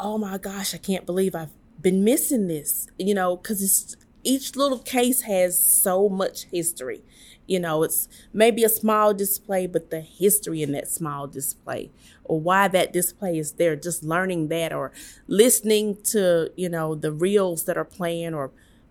oh 0.00 0.18
my 0.18 0.38
gosh, 0.38 0.74
I 0.74 0.78
can't 0.78 1.06
believe 1.06 1.34
I've 1.34 1.52
been 1.80 2.04
missing 2.04 2.48
this, 2.48 2.88
you 2.98 3.14
know, 3.14 3.36
because 3.36 3.96
each 4.24 4.56
little 4.56 4.78
case 4.78 5.22
has 5.22 5.58
so 5.58 6.08
much 6.08 6.44
history. 6.44 7.02
You 7.46 7.60
know, 7.60 7.82
it's 7.82 8.08
maybe 8.32 8.62
a 8.62 8.68
small 8.68 9.14
display, 9.14 9.66
but 9.66 9.90
the 9.90 10.00
history 10.00 10.62
in 10.62 10.72
that 10.72 10.88
small 10.88 11.26
display 11.26 11.90
or 12.24 12.38
why 12.38 12.68
that 12.68 12.92
display 12.92 13.38
is 13.38 13.52
there, 13.52 13.74
just 13.74 14.02
learning 14.02 14.48
that 14.48 14.72
or 14.72 14.92
listening 15.26 15.96
to, 16.04 16.52
you 16.56 16.68
know, 16.68 16.94
the 16.94 17.10
reels 17.10 17.64
that 17.64 17.78
are 17.78 17.86
playing 17.86 18.34
or 18.34 18.50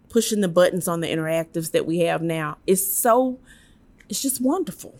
pushing 0.09 0.41
the 0.41 0.47
buttons 0.47 0.87
on 0.87 1.01
the 1.01 1.07
interactives 1.07 1.71
that 1.71 1.85
we 1.85 1.99
have 1.99 2.21
now. 2.23 2.57
It's 2.65 2.85
so, 2.85 3.37
it's 4.09 4.21
just 4.23 4.41
wonderful 4.41 4.95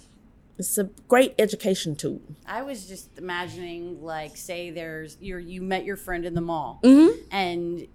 it's 0.57 0.77
a 0.77 0.85
great 1.07 1.35
education 1.37 1.95
tool. 1.95 2.21
I 2.45 2.63
was 2.63 2.87
just 2.87 3.17
imagining, 3.17 4.01
like, 4.01 4.37
say 4.37 4.71
there's 4.71 5.17
you're 5.19 5.39
you 5.39 5.61
met 5.61 5.85
your 5.85 5.97
friend 5.97 6.25
in 6.25 6.33
the 6.33 6.41
mall, 6.41 6.79
mm-hmm. 6.83 7.19
and 7.31 7.87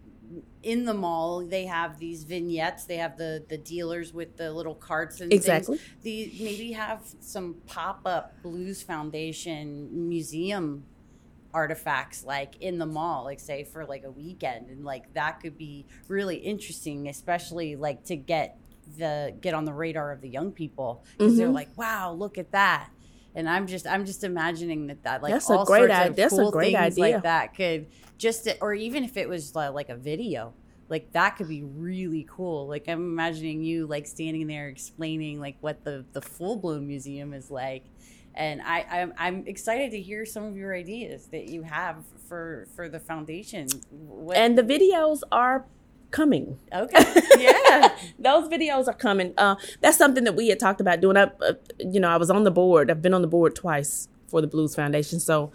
in 0.62 0.85
the 0.85 0.95
mall 0.95 1.45
they 1.45 1.66
have 1.66 1.99
these 1.99 2.25
vignettes. 2.25 2.85
They 2.85 2.97
have 2.97 3.16
the 3.16 3.45
the 3.49 3.59
dealers 3.59 4.12
with 4.12 4.37
the 4.37 4.52
little 4.52 4.75
carts 4.75 5.21
and 5.21 5.33
exactly. 5.33 5.78
Things. 5.78 6.02
The 6.02 6.45
maybe 6.45 6.73
have 6.73 7.02
some 7.21 7.57
pop 7.66 8.02
up 8.04 8.40
Blues 8.42 8.83
Foundation 8.83 10.09
museum 10.09 10.85
artifacts 11.54 12.25
like 12.25 12.57
in 12.62 12.78
the 12.78 12.87
mall 12.87 13.25
like 13.25 13.38
say 13.38 13.62
for 13.62 13.85
like 13.85 14.04
a 14.04 14.11
weekend 14.11 14.71
and 14.71 14.87
like 14.87 15.12
that 15.12 15.38
could 15.38 15.59
be 15.59 15.85
really 16.09 16.37
interesting 16.37 17.09
especially 17.09 17.76
like 17.76 18.02
to 18.04 18.16
get 18.16 18.59
the 18.97 19.35
get 19.41 19.55
on 19.55 19.65
the 19.65 19.73
radar 19.73 20.12
of 20.12 20.21
the 20.21 20.29
young 20.29 20.53
people 20.53 21.05
because 21.12 21.33
mm-hmm. 21.33 21.39
they're 21.39 21.49
like, 21.49 21.77
wow, 21.77 22.12
look 22.12 22.39
at 22.39 22.53
that. 22.53 22.91
And 23.35 23.49
I'm 23.49 23.67
just 23.67 23.87
I'm 23.87 24.05
just 24.05 24.25
imagining 24.25 24.87
that 24.89 25.03
that 25.05 25.23
like 25.23 25.33
that's 25.33 25.49
all 25.49 25.62
a 25.62 25.67
great 25.67 25.81
sorts 25.81 25.95
idea. 25.95 26.15
That's 26.15 26.35
cool 26.35 26.49
a 26.49 26.53
great 26.53 26.75
things 26.75 26.99
idea. 26.99 27.15
like 27.15 27.23
that 27.23 27.55
could 27.55 27.87
just 28.19 28.49
or 28.61 28.75
even 28.75 29.05
if 29.05 29.17
it 29.17 29.29
was 29.29 29.55
like 29.55 29.89
a 29.89 29.97
video 29.97 30.53
like 30.89 31.11
that 31.12 31.31
could 31.37 31.49
be 31.49 31.62
really 31.62 32.25
cool 32.31 32.69
like 32.69 32.87
i'm 32.87 33.01
imagining 33.01 33.65
you 33.65 33.87
like 33.87 34.07
standing 34.07 34.47
there 34.47 34.69
explaining 34.69 35.41
like 35.41 35.57
what 35.61 35.83
the 35.83 36.05
the 36.12 36.21
full-blown 36.21 36.87
museum 36.87 37.33
is 37.33 37.51
like 37.51 37.85
and 38.35 38.62
I, 38.62 38.87
I'm, 38.91 39.12
I'm 39.19 39.47
excited 39.47 39.91
to 39.91 40.01
hear 40.01 40.25
some 40.25 40.45
of 40.45 40.57
your 40.57 40.75
ideas 40.75 41.27
that 41.29 41.49
you 41.49 41.62
have 41.62 41.97
for 42.29 42.67
for 42.75 42.89
the 42.89 42.99
foundation. 42.99 43.69
What, 43.91 44.37
and 44.37 44.57
the 44.57 44.62
videos 44.62 45.21
are 45.31 45.67
coming. 46.11 46.59
Okay. 46.73 47.05
Yeah. 47.39 47.53
Those 48.23 48.49
videos 48.49 48.88
are 48.88 48.95
coming. 48.95 49.35
Uh, 49.37 49.57
that's 49.81 49.99
something 49.99 50.25
that 50.25 50.35
we 50.35 50.49
had 50.49 50.61
talked 50.61 50.81
about 50.81 51.00
doing. 51.00 51.17
I, 51.17 51.25
uh, 51.25 51.55
you 51.79 52.00
know, 52.00 52.09
I 52.09 52.17
was 52.17 52.31
on 52.31 52.45
the 52.45 52.50
board. 52.50 52.91
I've 52.91 53.02
been 53.02 53.14
on 53.14 53.23
the 53.23 53.29
board 53.29 53.55
twice 53.55 54.09
for 54.29 54.41
the 54.41 54.47
Blues 54.47 54.75
Foundation. 54.75 55.21
So 55.21 55.52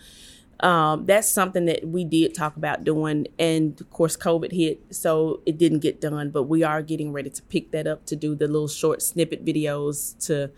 um, 0.59 1.05
that's 1.05 1.29
something 1.29 1.65
that 1.65 1.87
we 1.87 2.03
did 2.03 2.33
talk 2.33 2.57
about 2.57 2.83
doing. 2.83 3.27
And 3.37 3.79
of 3.79 3.89
course, 3.89 4.17
COVID 4.17 4.51
hit, 4.51 4.95
so 4.95 5.41
it 5.45 5.57
didn't 5.57 5.79
get 5.79 6.01
done. 6.01 6.31
But 6.31 6.43
we 6.43 6.63
are 6.63 6.81
getting 6.81 7.11
ready 7.11 7.29
to 7.29 7.41
pick 7.43 7.71
that 7.71 7.87
up 7.87 8.05
to 8.07 8.15
do 8.15 8.35
the 8.35 8.47
little 8.47 8.67
short 8.67 9.01
snippet 9.01 9.45
videos 9.45 10.17
to, 10.25 10.51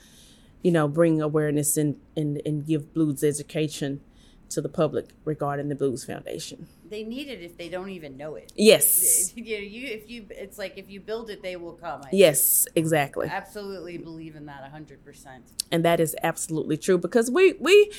you 0.61 0.71
know, 0.71 0.87
bring 0.87 1.21
awareness 1.21 1.77
and, 1.77 1.97
and, 2.15 2.41
and 2.45 2.65
give 2.65 2.93
blues 2.93 3.23
education 3.23 4.01
to 4.49 4.61
the 4.61 4.69
public 4.69 5.07
regarding 5.25 5.69
the 5.69 5.75
Blues 5.75 6.03
Foundation. 6.05 6.67
They 6.89 7.03
need 7.03 7.27
it 7.27 7.41
if 7.41 7.57
they 7.57 7.69
don't 7.69 7.89
even 7.89 8.17
know 8.17 8.35
it. 8.35 8.51
Yes. 8.55 9.33
You 9.35 9.57
you 9.57 9.87
if 9.87 10.09
you 10.09 10.25
it's 10.31 10.57
like 10.57 10.77
if 10.77 10.89
you 10.89 10.99
build 10.99 11.29
it, 11.29 11.41
they 11.41 11.55
will 11.55 11.73
come. 11.73 12.01
I 12.03 12.09
Yes, 12.11 12.67
exactly. 12.75 13.27
absolutely 13.27 13.97
believe 13.97 14.35
in 14.35 14.45
that 14.47 14.69
hundred 14.71 15.03
percent. 15.05 15.43
and 15.71 15.83
that 15.85 15.99
is 15.99 16.15
absolutely 16.23 16.77
true 16.77 16.97
because 16.97 17.29
we 17.31 17.53
we 17.59 17.91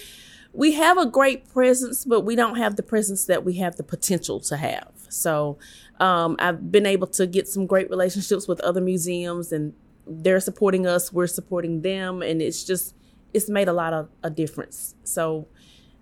we 0.53 0.73
have 0.73 0.99
a 0.99 1.07
great 1.07 1.49
presence 1.53 2.05
but 2.05 2.21
we 2.23 2.35
don't 2.35 2.57
have 2.57 2.75
the 2.77 2.83
presence 2.83 3.25
that 3.27 3.45
we 3.45 3.55
have 3.55 3.77
the 3.77 3.85
potential 3.85 4.41
to 4.41 4.57
have 4.57 4.91
so 5.09 5.57
um, 6.01 6.35
i've 6.41 6.73
been 6.73 6.87
able 6.87 7.07
to 7.07 7.25
get 7.27 7.47
some 7.47 7.67
great 7.67 7.89
relationships 7.89 8.49
with 8.49 8.59
other 8.61 8.81
museums 8.81 9.53
and 9.53 9.73
they're 10.07 10.41
supporting 10.41 10.87
us 10.87 11.13
we're 11.13 11.27
supporting 11.29 11.83
them 11.83 12.21
and 12.23 12.43
it's 12.43 12.65
just 12.65 12.95
it's 13.33 13.49
made 13.49 13.69
a 13.69 13.73
lot 13.73 13.93
of 13.93 14.09
a 14.25 14.31
difference 14.31 14.97
so 15.05 15.47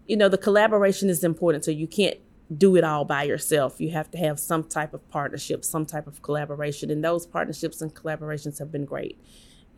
you 0.09 0.17
know 0.17 0.29
the 0.29 0.38
collaboration 0.38 1.09
is 1.09 1.23
important 1.23 1.65
so 1.65 1.71
you 1.71 1.87
can't 1.87 2.17
do 2.57 2.77
it 2.77 2.83
all 2.83 3.05
by 3.05 3.23
yourself 3.23 3.81
you 3.81 3.91
have 3.91 4.11
to 4.11 4.19
have 4.19 4.41
some 4.41 4.65
type 4.65 4.95
of 4.95 5.09
partnership 5.11 5.65
some 5.65 5.85
type 5.85 6.07
of 6.07 6.23
collaboration 6.23 6.91
and 6.91 7.05
those 7.05 7.27
partnerships 7.27 7.81
and 7.83 7.95
collaborations 7.95 8.59
have 8.59 8.73
been 8.73 8.87
great 8.87 9.21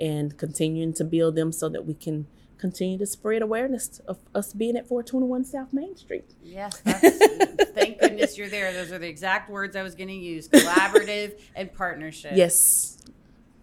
and 0.01 0.39
continuing 0.39 0.93
to 0.95 1.05
build 1.05 1.35
them 1.35 1.53
so 1.53 1.69
that 1.69 1.85
we 1.85 1.95
can 1.95 2.27
continue 2.61 2.99
to 2.99 3.07
spread 3.07 3.43
awareness 3.43 4.01
of 4.07 4.19
us 4.35 4.53
being 4.53 4.77
at 4.77 4.87
421 4.87 5.45
South 5.45 5.73
Main 5.73 5.97
Street. 5.97 6.35
Yes, 6.43 6.79
that's, 6.81 7.71
thank 7.71 7.99
goodness 7.99 8.37
you're 8.37 8.49
there. 8.49 8.73
Those 8.73 8.93
are 8.93 8.99
the 8.99 9.09
exact 9.09 9.51
words 9.51 9.75
I 9.77 9.83
was 9.83 9.95
going 9.95 10.09
to 10.09 10.15
use: 10.15 10.49
collaborative 10.53 11.41
and 11.55 11.73
partnership. 11.73 12.33
Yes. 12.35 12.99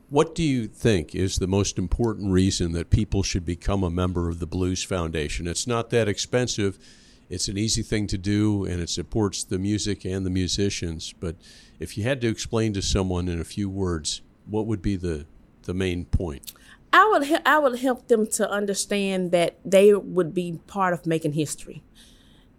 What 0.09 0.35
do 0.35 0.43
you 0.43 0.67
think 0.67 1.13
is 1.13 1.35
the 1.35 1.47
most 1.47 1.77
important 1.77 2.31
reason 2.31 2.71
that 2.71 2.89
people 2.89 3.23
should 3.23 3.43
become 3.43 3.83
a 3.83 3.89
member 3.89 4.29
of 4.29 4.39
the 4.39 4.47
Blues 4.47 4.81
Foundation? 4.81 5.47
It's 5.47 5.67
not 5.67 5.89
that 5.89 6.07
expensive. 6.07 6.79
It's 7.29 7.49
an 7.49 7.57
easy 7.57 7.81
thing 7.83 8.07
to 8.07 8.17
do 8.17 8.63
and 8.63 8.79
it 8.81 8.89
supports 8.89 9.43
the 9.43 9.59
music 9.59 10.05
and 10.05 10.25
the 10.25 10.29
musicians. 10.29 11.13
But 11.19 11.35
if 11.77 11.97
you 11.97 12.03
had 12.03 12.21
to 12.21 12.29
explain 12.29 12.71
to 12.73 12.81
someone 12.81 13.27
in 13.27 13.41
a 13.41 13.43
few 13.43 13.69
words, 13.69 14.21
what 14.45 14.65
would 14.65 14.81
be 14.81 14.95
the, 14.95 15.25
the 15.63 15.73
main 15.73 16.05
point? 16.05 16.53
I 16.93 17.05
would 17.11 17.41
I 17.45 17.59
would 17.59 17.79
help 17.79 18.07
them 18.07 18.27
to 18.27 18.49
understand 18.49 19.31
that 19.31 19.57
they 19.65 19.93
would 19.93 20.33
be 20.33 20.61
part 20.67 20.93
of 20.93 21.05
making 21.05 21.33
history. 21.33 21.83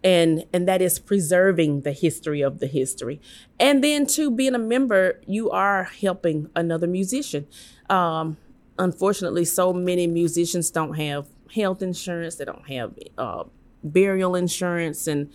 And 0.05 0.45
and 0.53 0.69
that 0.69 0.81
is 0.81 0.99
preserving 0.99 1.81
the 1.83 1.93
history 1.93 2.41
of 2.41 2.61
the 2.61 2.69
history. 2.69 3.21
And 3.59 3.83
then 3.83 4.07
to 4.09 4.31
being 4.31 4.55
a 4.55 4.59
member, 4.59 5.21
you 5.27 5.51
are 5.51 5.85
helping 5.85 6.49
another 6.55 6.87
musician. 6.87 7.47
Um, 7.91 8.37
unfortunately, 8.79 9.45
so 9.45 9.73
many 9.73 10.07
musicians 10.07 10.71
don't 10.71 10.95
have 10.95 11.27
health 11.55 11.83
insurance. 11.83 12.37
They 12.37 12.45
don't 12.45 12.69
have 12.69 12.95
uh, 13.17 13.45
burial 13.83 14.37
insurance, 14.37 15.07
and 15.07 15.33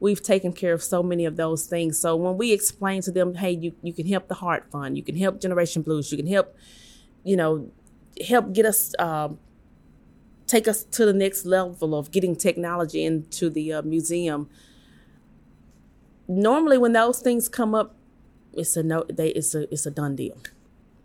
we've 0.00 0.22
taken 0.22 0.52
care 0.52 0.72
of 0.72 0.82
so 0.82 1.02
many 1.02 1.24
of 1.24 1.36
those 1.36 1.66
things. 1.66 1.98
So 1.98 2.16
when 2.16 2.36
we 2.36 2.52
explain 2.52 3.02
to 3.02 3.12
them, 3.12 3.34
hey, 3.34 3.50
you, 3.50 3.74
you 3.82 3.92
can 3.92 4.06
help 4.06 4.28
the 4.28 4.34
HART 4.34 4.70
Fund, 4.70 4.96
you 4.96 5.02
can 5.02 5.16
help 5.16 5.40
Generation 5.40 5.82
Blues, 5.82 6.10
you 6.10 6.18
can 6.18 6.26
help, 6.26 6.56
you 7.24 7.36
know, 7.36 7.70
help 8.26 8.52
get 8.52 8.66
us, 8.66 8.94
um, 8.98 9.38
take 10.46 10.68
us 10.68 10.84
to 10.84 11.04
the 11.04 11.12
next 11.12 11.44
level 11.44 11.94
of 11.94 12.10
getting 12.10 12.36
technology 12.36 13.04
into 13.04 13.50
the 13.50 13.72
uh, 13.72 13.82
museum. 13.82 14.48
Normally, 16.28 16.78
when 16.78 16.92
those 16.92 17.20
things 17.20 17.48
come 17.48 17.74
up, 17.74 17.94
it's 18.52 18.76
a 18.76 18.82
no, 18.82 19.04
they 19.08 19.28
it's 19.28 19.54
a 19.54 19.70
it's 19.72 19.86
a 19.86 19.90
done 19.90 20.16
deal, 20.16 20.38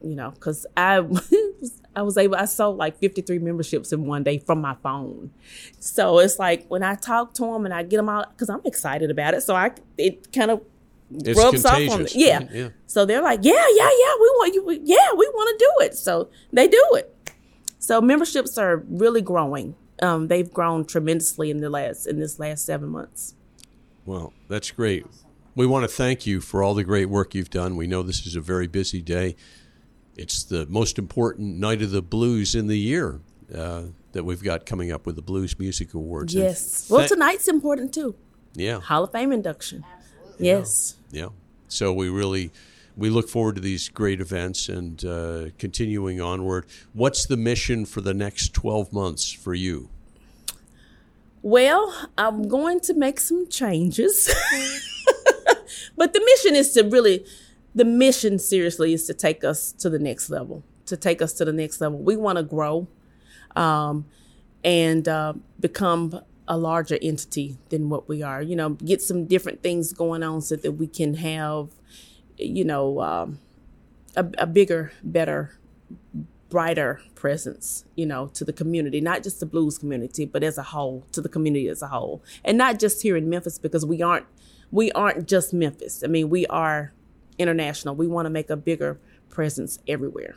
you 0.01 0.15
know, 0.15 0.31
because 0.31 0.65
I. 0.75 1.05
I 1.93 2.03
was 2.03 2.17
able, 2.17 2.38
I 2.38 2.45
sold 2.45 2.77
like 2.77 2.98
53 3.00 3.39
memberships 3.39 3.91
in 3.91 4.05
one 4.05 4.24
day 4.24 4.38
from 4.38 4.62
my 4.62 4.75
phone. 4.75 5.31
So 5.79 6.19
it's 6.19 6.39
like 6.39 6.65
when 6.67 6.83
I 6.83 6.95
talk 6.95 7.33
to 7.33 7.41
them 7.41 7.65
and 7.65 7.74
I 7.74 7.83
get 7.83 7.98
them 7.98 8.07
out, 8.07 8.31
because 8.31 8.50
I'm 8.50 8.62
excited 8.63 9.12
about 9.12 9.33
it. 9.33 9.41
So 9.41 9.55
I, 9.55 9.71
it 9.98 10.31
kind 10.31 10.51
of 10.51 10.62
It's 11.13 11.38
rubs 11.38 11.65
off 11.65 11.75
on 11.89 12.03
them. 12.03 12.07
Yeah. 12.13 12.38
right? 12.38 12.50
Yeah. 12.51 12.69
So 12.88 13.05
they're 13.05 13.21
like, 13.21 13.41
yeah, 13.43 13.51
yeah, 13.53 13.89
yeah, 13.89 14.13
we 14.21 14.27
want 14.39 14.53
you, 14.53 14.79
yeah, 14.86 15.12
we 15.17 15.27
want 15.27 15.60
to 15.60 15.65
do 15.65 15.86
it. 15.86 15.98
So 15.98 16.29
they 16.53 16.69
do 16.69 16.88
it. 16.93 17.13
So 17.82 18.00
memberships 18.00 18.60
are 18.60 18.84
really 18.88 19.22
growing. 19.22 19.76
Um, 20.04 20.28
they've 20.28 20.52
grown 20.52 20.86
tremendously 20.86 21.50
in 21.50 21.58
the 21.62 21.70
last 21.70 22.06
in 22.06 22.20
this 22.20 22.38
last 22.40 22.64
seven 22.64 22.90
months. 22.90 23.34
Well, 24.06 24.34
that's 24.48 24.70
great. 24.70 25.06
We 25.56 25.66
want 25.66 25.84
to 25.84 25.88
thank 25.88 26.28
you 26.28 26.42
for 26.42 26.62
all 26.62 26.76
the 26.76 26.84
great 26.84 27.08
work 27.08 27.34
you've 27.34 27.50
done. 27.50 27.76
We 27.76 27.88
know 27.88 28.04
this 28.04 28.26
is 28.26 28.36
a 28.36 28.42
very 28.42 28.68
busy 28.68 29.02
day. 29.02 29.36
It's 30.16 30.44
the 30.44 30.68
most 30.68 31.00
important 31.00 31.58
night 31.58 31.82
of 31.82 31.90
the 31.90 32.04
blues 32.04 32.54
in 32.54 32.68
the 32.68 32.78
year 32.78 33.20
uh, 33.54 33.86
that 34.12 34.24
we've 34.26 34.44
got 34.44 34.68
coming 34.68 34.92
up 34.92 35.08
with 35.08 35.16
the 35.16 35.22
Blues 35.24 35.58
Music 35.58 35.94
Awards. 35.96 36.36
Yes. 36.36 36.88
Well, 36.90 37.08
tonight's 37.08 37.48
important 37.48 37.94
too. 37.94 38.16
yeah, 38.54 38.80
Hall 38.80 39.06
of 39.06 39.12
Fame 39.12 39.32
induction. 39.32 39.84
Yes. 40.38 40.98
yeah. 41.12 41.30
So 41.67 41.94
we 41.94 42.10
really 42.10 42.52
we 43.02 43.10
look 43.10 43.28
forward 43.28 43.56
to 43.56 43.62
these 43.62 43.90
great 43.90 44.22
events 44.22 44.70
and 44.70 45.04
uh, 45.04 45.46
continuing 45.58 46.22
onward. 46.22 46.66
What's 46.94 47.26
the 47.26 47.38
mission 47.38 47.86
for 47.86 48.02
the 48.02 48.14
next 48.14 48.54
twelve 48.54 48.94
months 48.94 49.32
for 49.32 49.54
you? 49.54 49.90
Well, 51.42 52.10
I'm 52.18 52.48
going 52.48 52.80
to 52.82 52.94
make 52.94 53.20
some 53.20 53.48
changes. 53.48 54.30
but 55.98 56.14
the 56.14 56.20
mission 56.20 56.56
is 56.56 56.72
to 56.74 56.84
really, 56.84 57.26
the 57.74 57.86
mission 57.86 58.38
seriously 58.38 58.94
is 58.94 59.08
to 59.08 59.14
take 59.16 59.44
us 59.44 59.72
to 59.74 59.90
the 59.90 59.98
next 59.98 60.30
level, 60.30 60.64
to 60.86 60.96
take 60.96 61.22
us 61.22 61.34
to 61.34 61.46
the 61.46 61.54
next 61.54 61.82
level. 61.82 61.98
We 61.98 62.16
want 62.16 62.38
to 62.38 62.44
grow 62.44 62.88
um, 63.56 64.06
and 64.64 65.08
uh, 65.08 65.34
become 65.60 66.22
a 66.48 66.58
larger 66.58 67.00
entity 67.02 67.58
than 67.70 67.90
what 67.90 68.08
we 68.08 68.22
are. 68.22 68.42
You 68.42 68.56
know, 68.56 68.72
get 68.72 69.02
some 69.02 69.26
different 69.26 69.64
things 69.64 69.94
going 69.94 70.22
on 70.22 70.42
so 70.42 70.58
that 70.58 70.74
we 70.74 70.86
can 70.86 71.16
have, 71.16 71.70
you 72.41 72.63
know, 72.63 73.01
um, 73.01 73.39
a, 74.15 74.25
a 74.38 74.47
bigger, 74.47 74.91
better 75.04 75.58
brighter 76.49 77.01
presence, 77.15 77.86
you 77.95 78.06
know, 78.06 78.27
to 78.27 78.43
the 78.43 78.54
community, 78.54 79.01
not 79.01 79.23
just 79.23 79.39
the 79.39 79.45
blues 79.45 79.77
community, 79.77 80.25
but 80.25 80.43
as 80.43 80.58
a 80.58 80.63
whole, 80.63 81.06
to 81.13 81.21
the 81.21 81.30
community 81.30 81.67
as 81.67 81.82
a 81.82 81.88
whole. 81.88 82.21
And 82.43 82.58
not 82.58 82.77
just 82.77 83.01
here 83.01 83.17
in 83.17 83.30
Memphis 83.30 83.58
because 83.58 83.86
we 83.86 84.04
aren't 84.04 84.27
we 84.69 84.91
aren't 84.91 85.27
just 85.27 85.54
Memphis. 85.54 86.04
I 86.04 86.08
mean, 86.08 86.30
we 86.30 86.45
are 86.47 86.93
international. 87.38 87.95
We 87.95 88.08
want 88.08 88.25
to 88.25 88.30
make 88.30 88.49
a 88.49 88.56
bigger 88.56 88.99
presence 89.30 89.80
everywhere. 89.88 90.36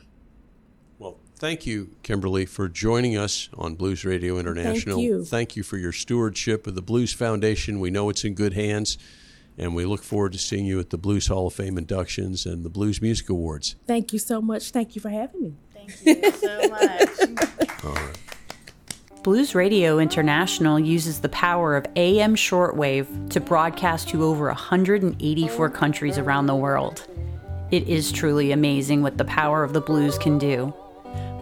Well, 0.98 1.18
thank 1.36 1.66
you, 1.66 1.94
Kimberly, 2.02 2.46
for 2.46 2.68
joining 2.68 3.16
us 3.16 3.48
on 3.54 3.74
Blues 3.74 4.04
Radio 4.04 4.38
International. 4.38 4.96
Thank 4.96 5.06
you. 5.06 5.24
Thank 5.24 5.56
you 5.56 5.62
for 5.62 5.76
your 5.76 5.92
stewardship 5.92 6.66
of 6.66 6.74
the 6.74 6.82
Blues 6.82 7.12
Foundation. 7.12 7.78
We 7.78 7.90
know 7.90 8.08
it's 8.08 8.24
in 8.24 8.34
good 8.34 8.54
hands, 8.54 8.98
and 9.58 9.74
we 9.74 9.84
look 9.84 10.02
forward 10.02 10.32
to 10.32 10.38
seeing 10.38 10.66
you 10.66 10.80
at 10.80 10.90
the 10.90 10.98
Blues 10.98 11.26
Hall 11.28 11.46
of 11.46 11.54
Fame 11.54 11.78
inductions 11.78 12.46
and 12.46 12.64
the 12.64 12.70
Blues 12.70 13.00
Music 13.00 13.28
Awards. 13.28 13.76
Thank 13.86 14.12
you 14.12 14.18
so 14.18 14.40
much. 14.40 14.70
Thank 14.70 14.94
you 14.94 15.00
for 15.00 15.10
having 15.10 15.42
me. 15.42 15.54
Thank 15.72 16.22
you 16.22 16.32
so 16.32 16.68
much. 16.68 18.14
Blues 19.24 19.54
Radio 19.54 19.98
International 19.98 20.78
uses 20.78 21.20
the 21.20 21.30
power 21.30 21.76
of 21.76 21.86
AM 21.96 22.34
shortwave 22.34 23.30
to 23.30 23.40
broadcast 23.40 24.10
to 24.10 24.22
over 24.22 24.48
184 24.48 25.70
countries 25.70 26.18
around 26.18 26.44
the 26.44 26.54
world. 26.54 27.06
It 27.70 27.88
is 27.88 28.12
truly 28.12 28.52
amazing 28.52 29.02
what 29.02 29.16
the 29.16 29.24
power 29.24 29.64
of 29.64 29.72
the 29.72 29.80
blues 29.80 30.18
can 30.18 30.36
do. 30.38 30.74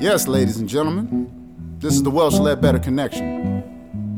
Yes, 0.00 0.26
ladies 0.28 0.56
and 0.56 0.68
gentlemen, 0.68 1.21
this 1.82 1.94
is 1.94 2.02
the 2.04 2.10
Welch 2.10 2.34
Ledbetter 2.34 2.78
Connection. 2.78 3.64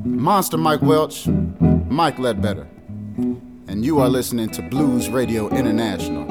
Monster 0.05 0.59
Mike 0.59 0.83
Welch, 0.83 1.27
Mike 1.27 2.19
Ledbetter, 2.19 2.69
and 3.17 3.83
you 3.83 4.01
are 4.01 4.11
listening 4.11 4.51
to 4.51 4.61
Blues 4.69 5.09
Radio 5.09 5.49
International. 5.49 6.27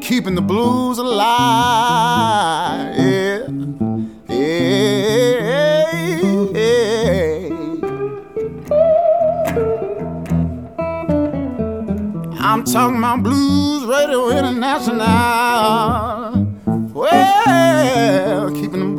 Keeping 0.00 0.34
the 0.34 0.42
blues 0.42 0.98
alive. 0.98 2.96
Yeah. 2.98 3.46
Yeah. 4.28 4.64
I'm 12.40 12.64
talking 12.64 12.98
about 12.98 13.22
Blues 13.22 13.84
Radio 13.84 14.30
International. 14.30 14.94
Well, 16.92 18.50
keeping 18.52 18.80
the 18.80 18.96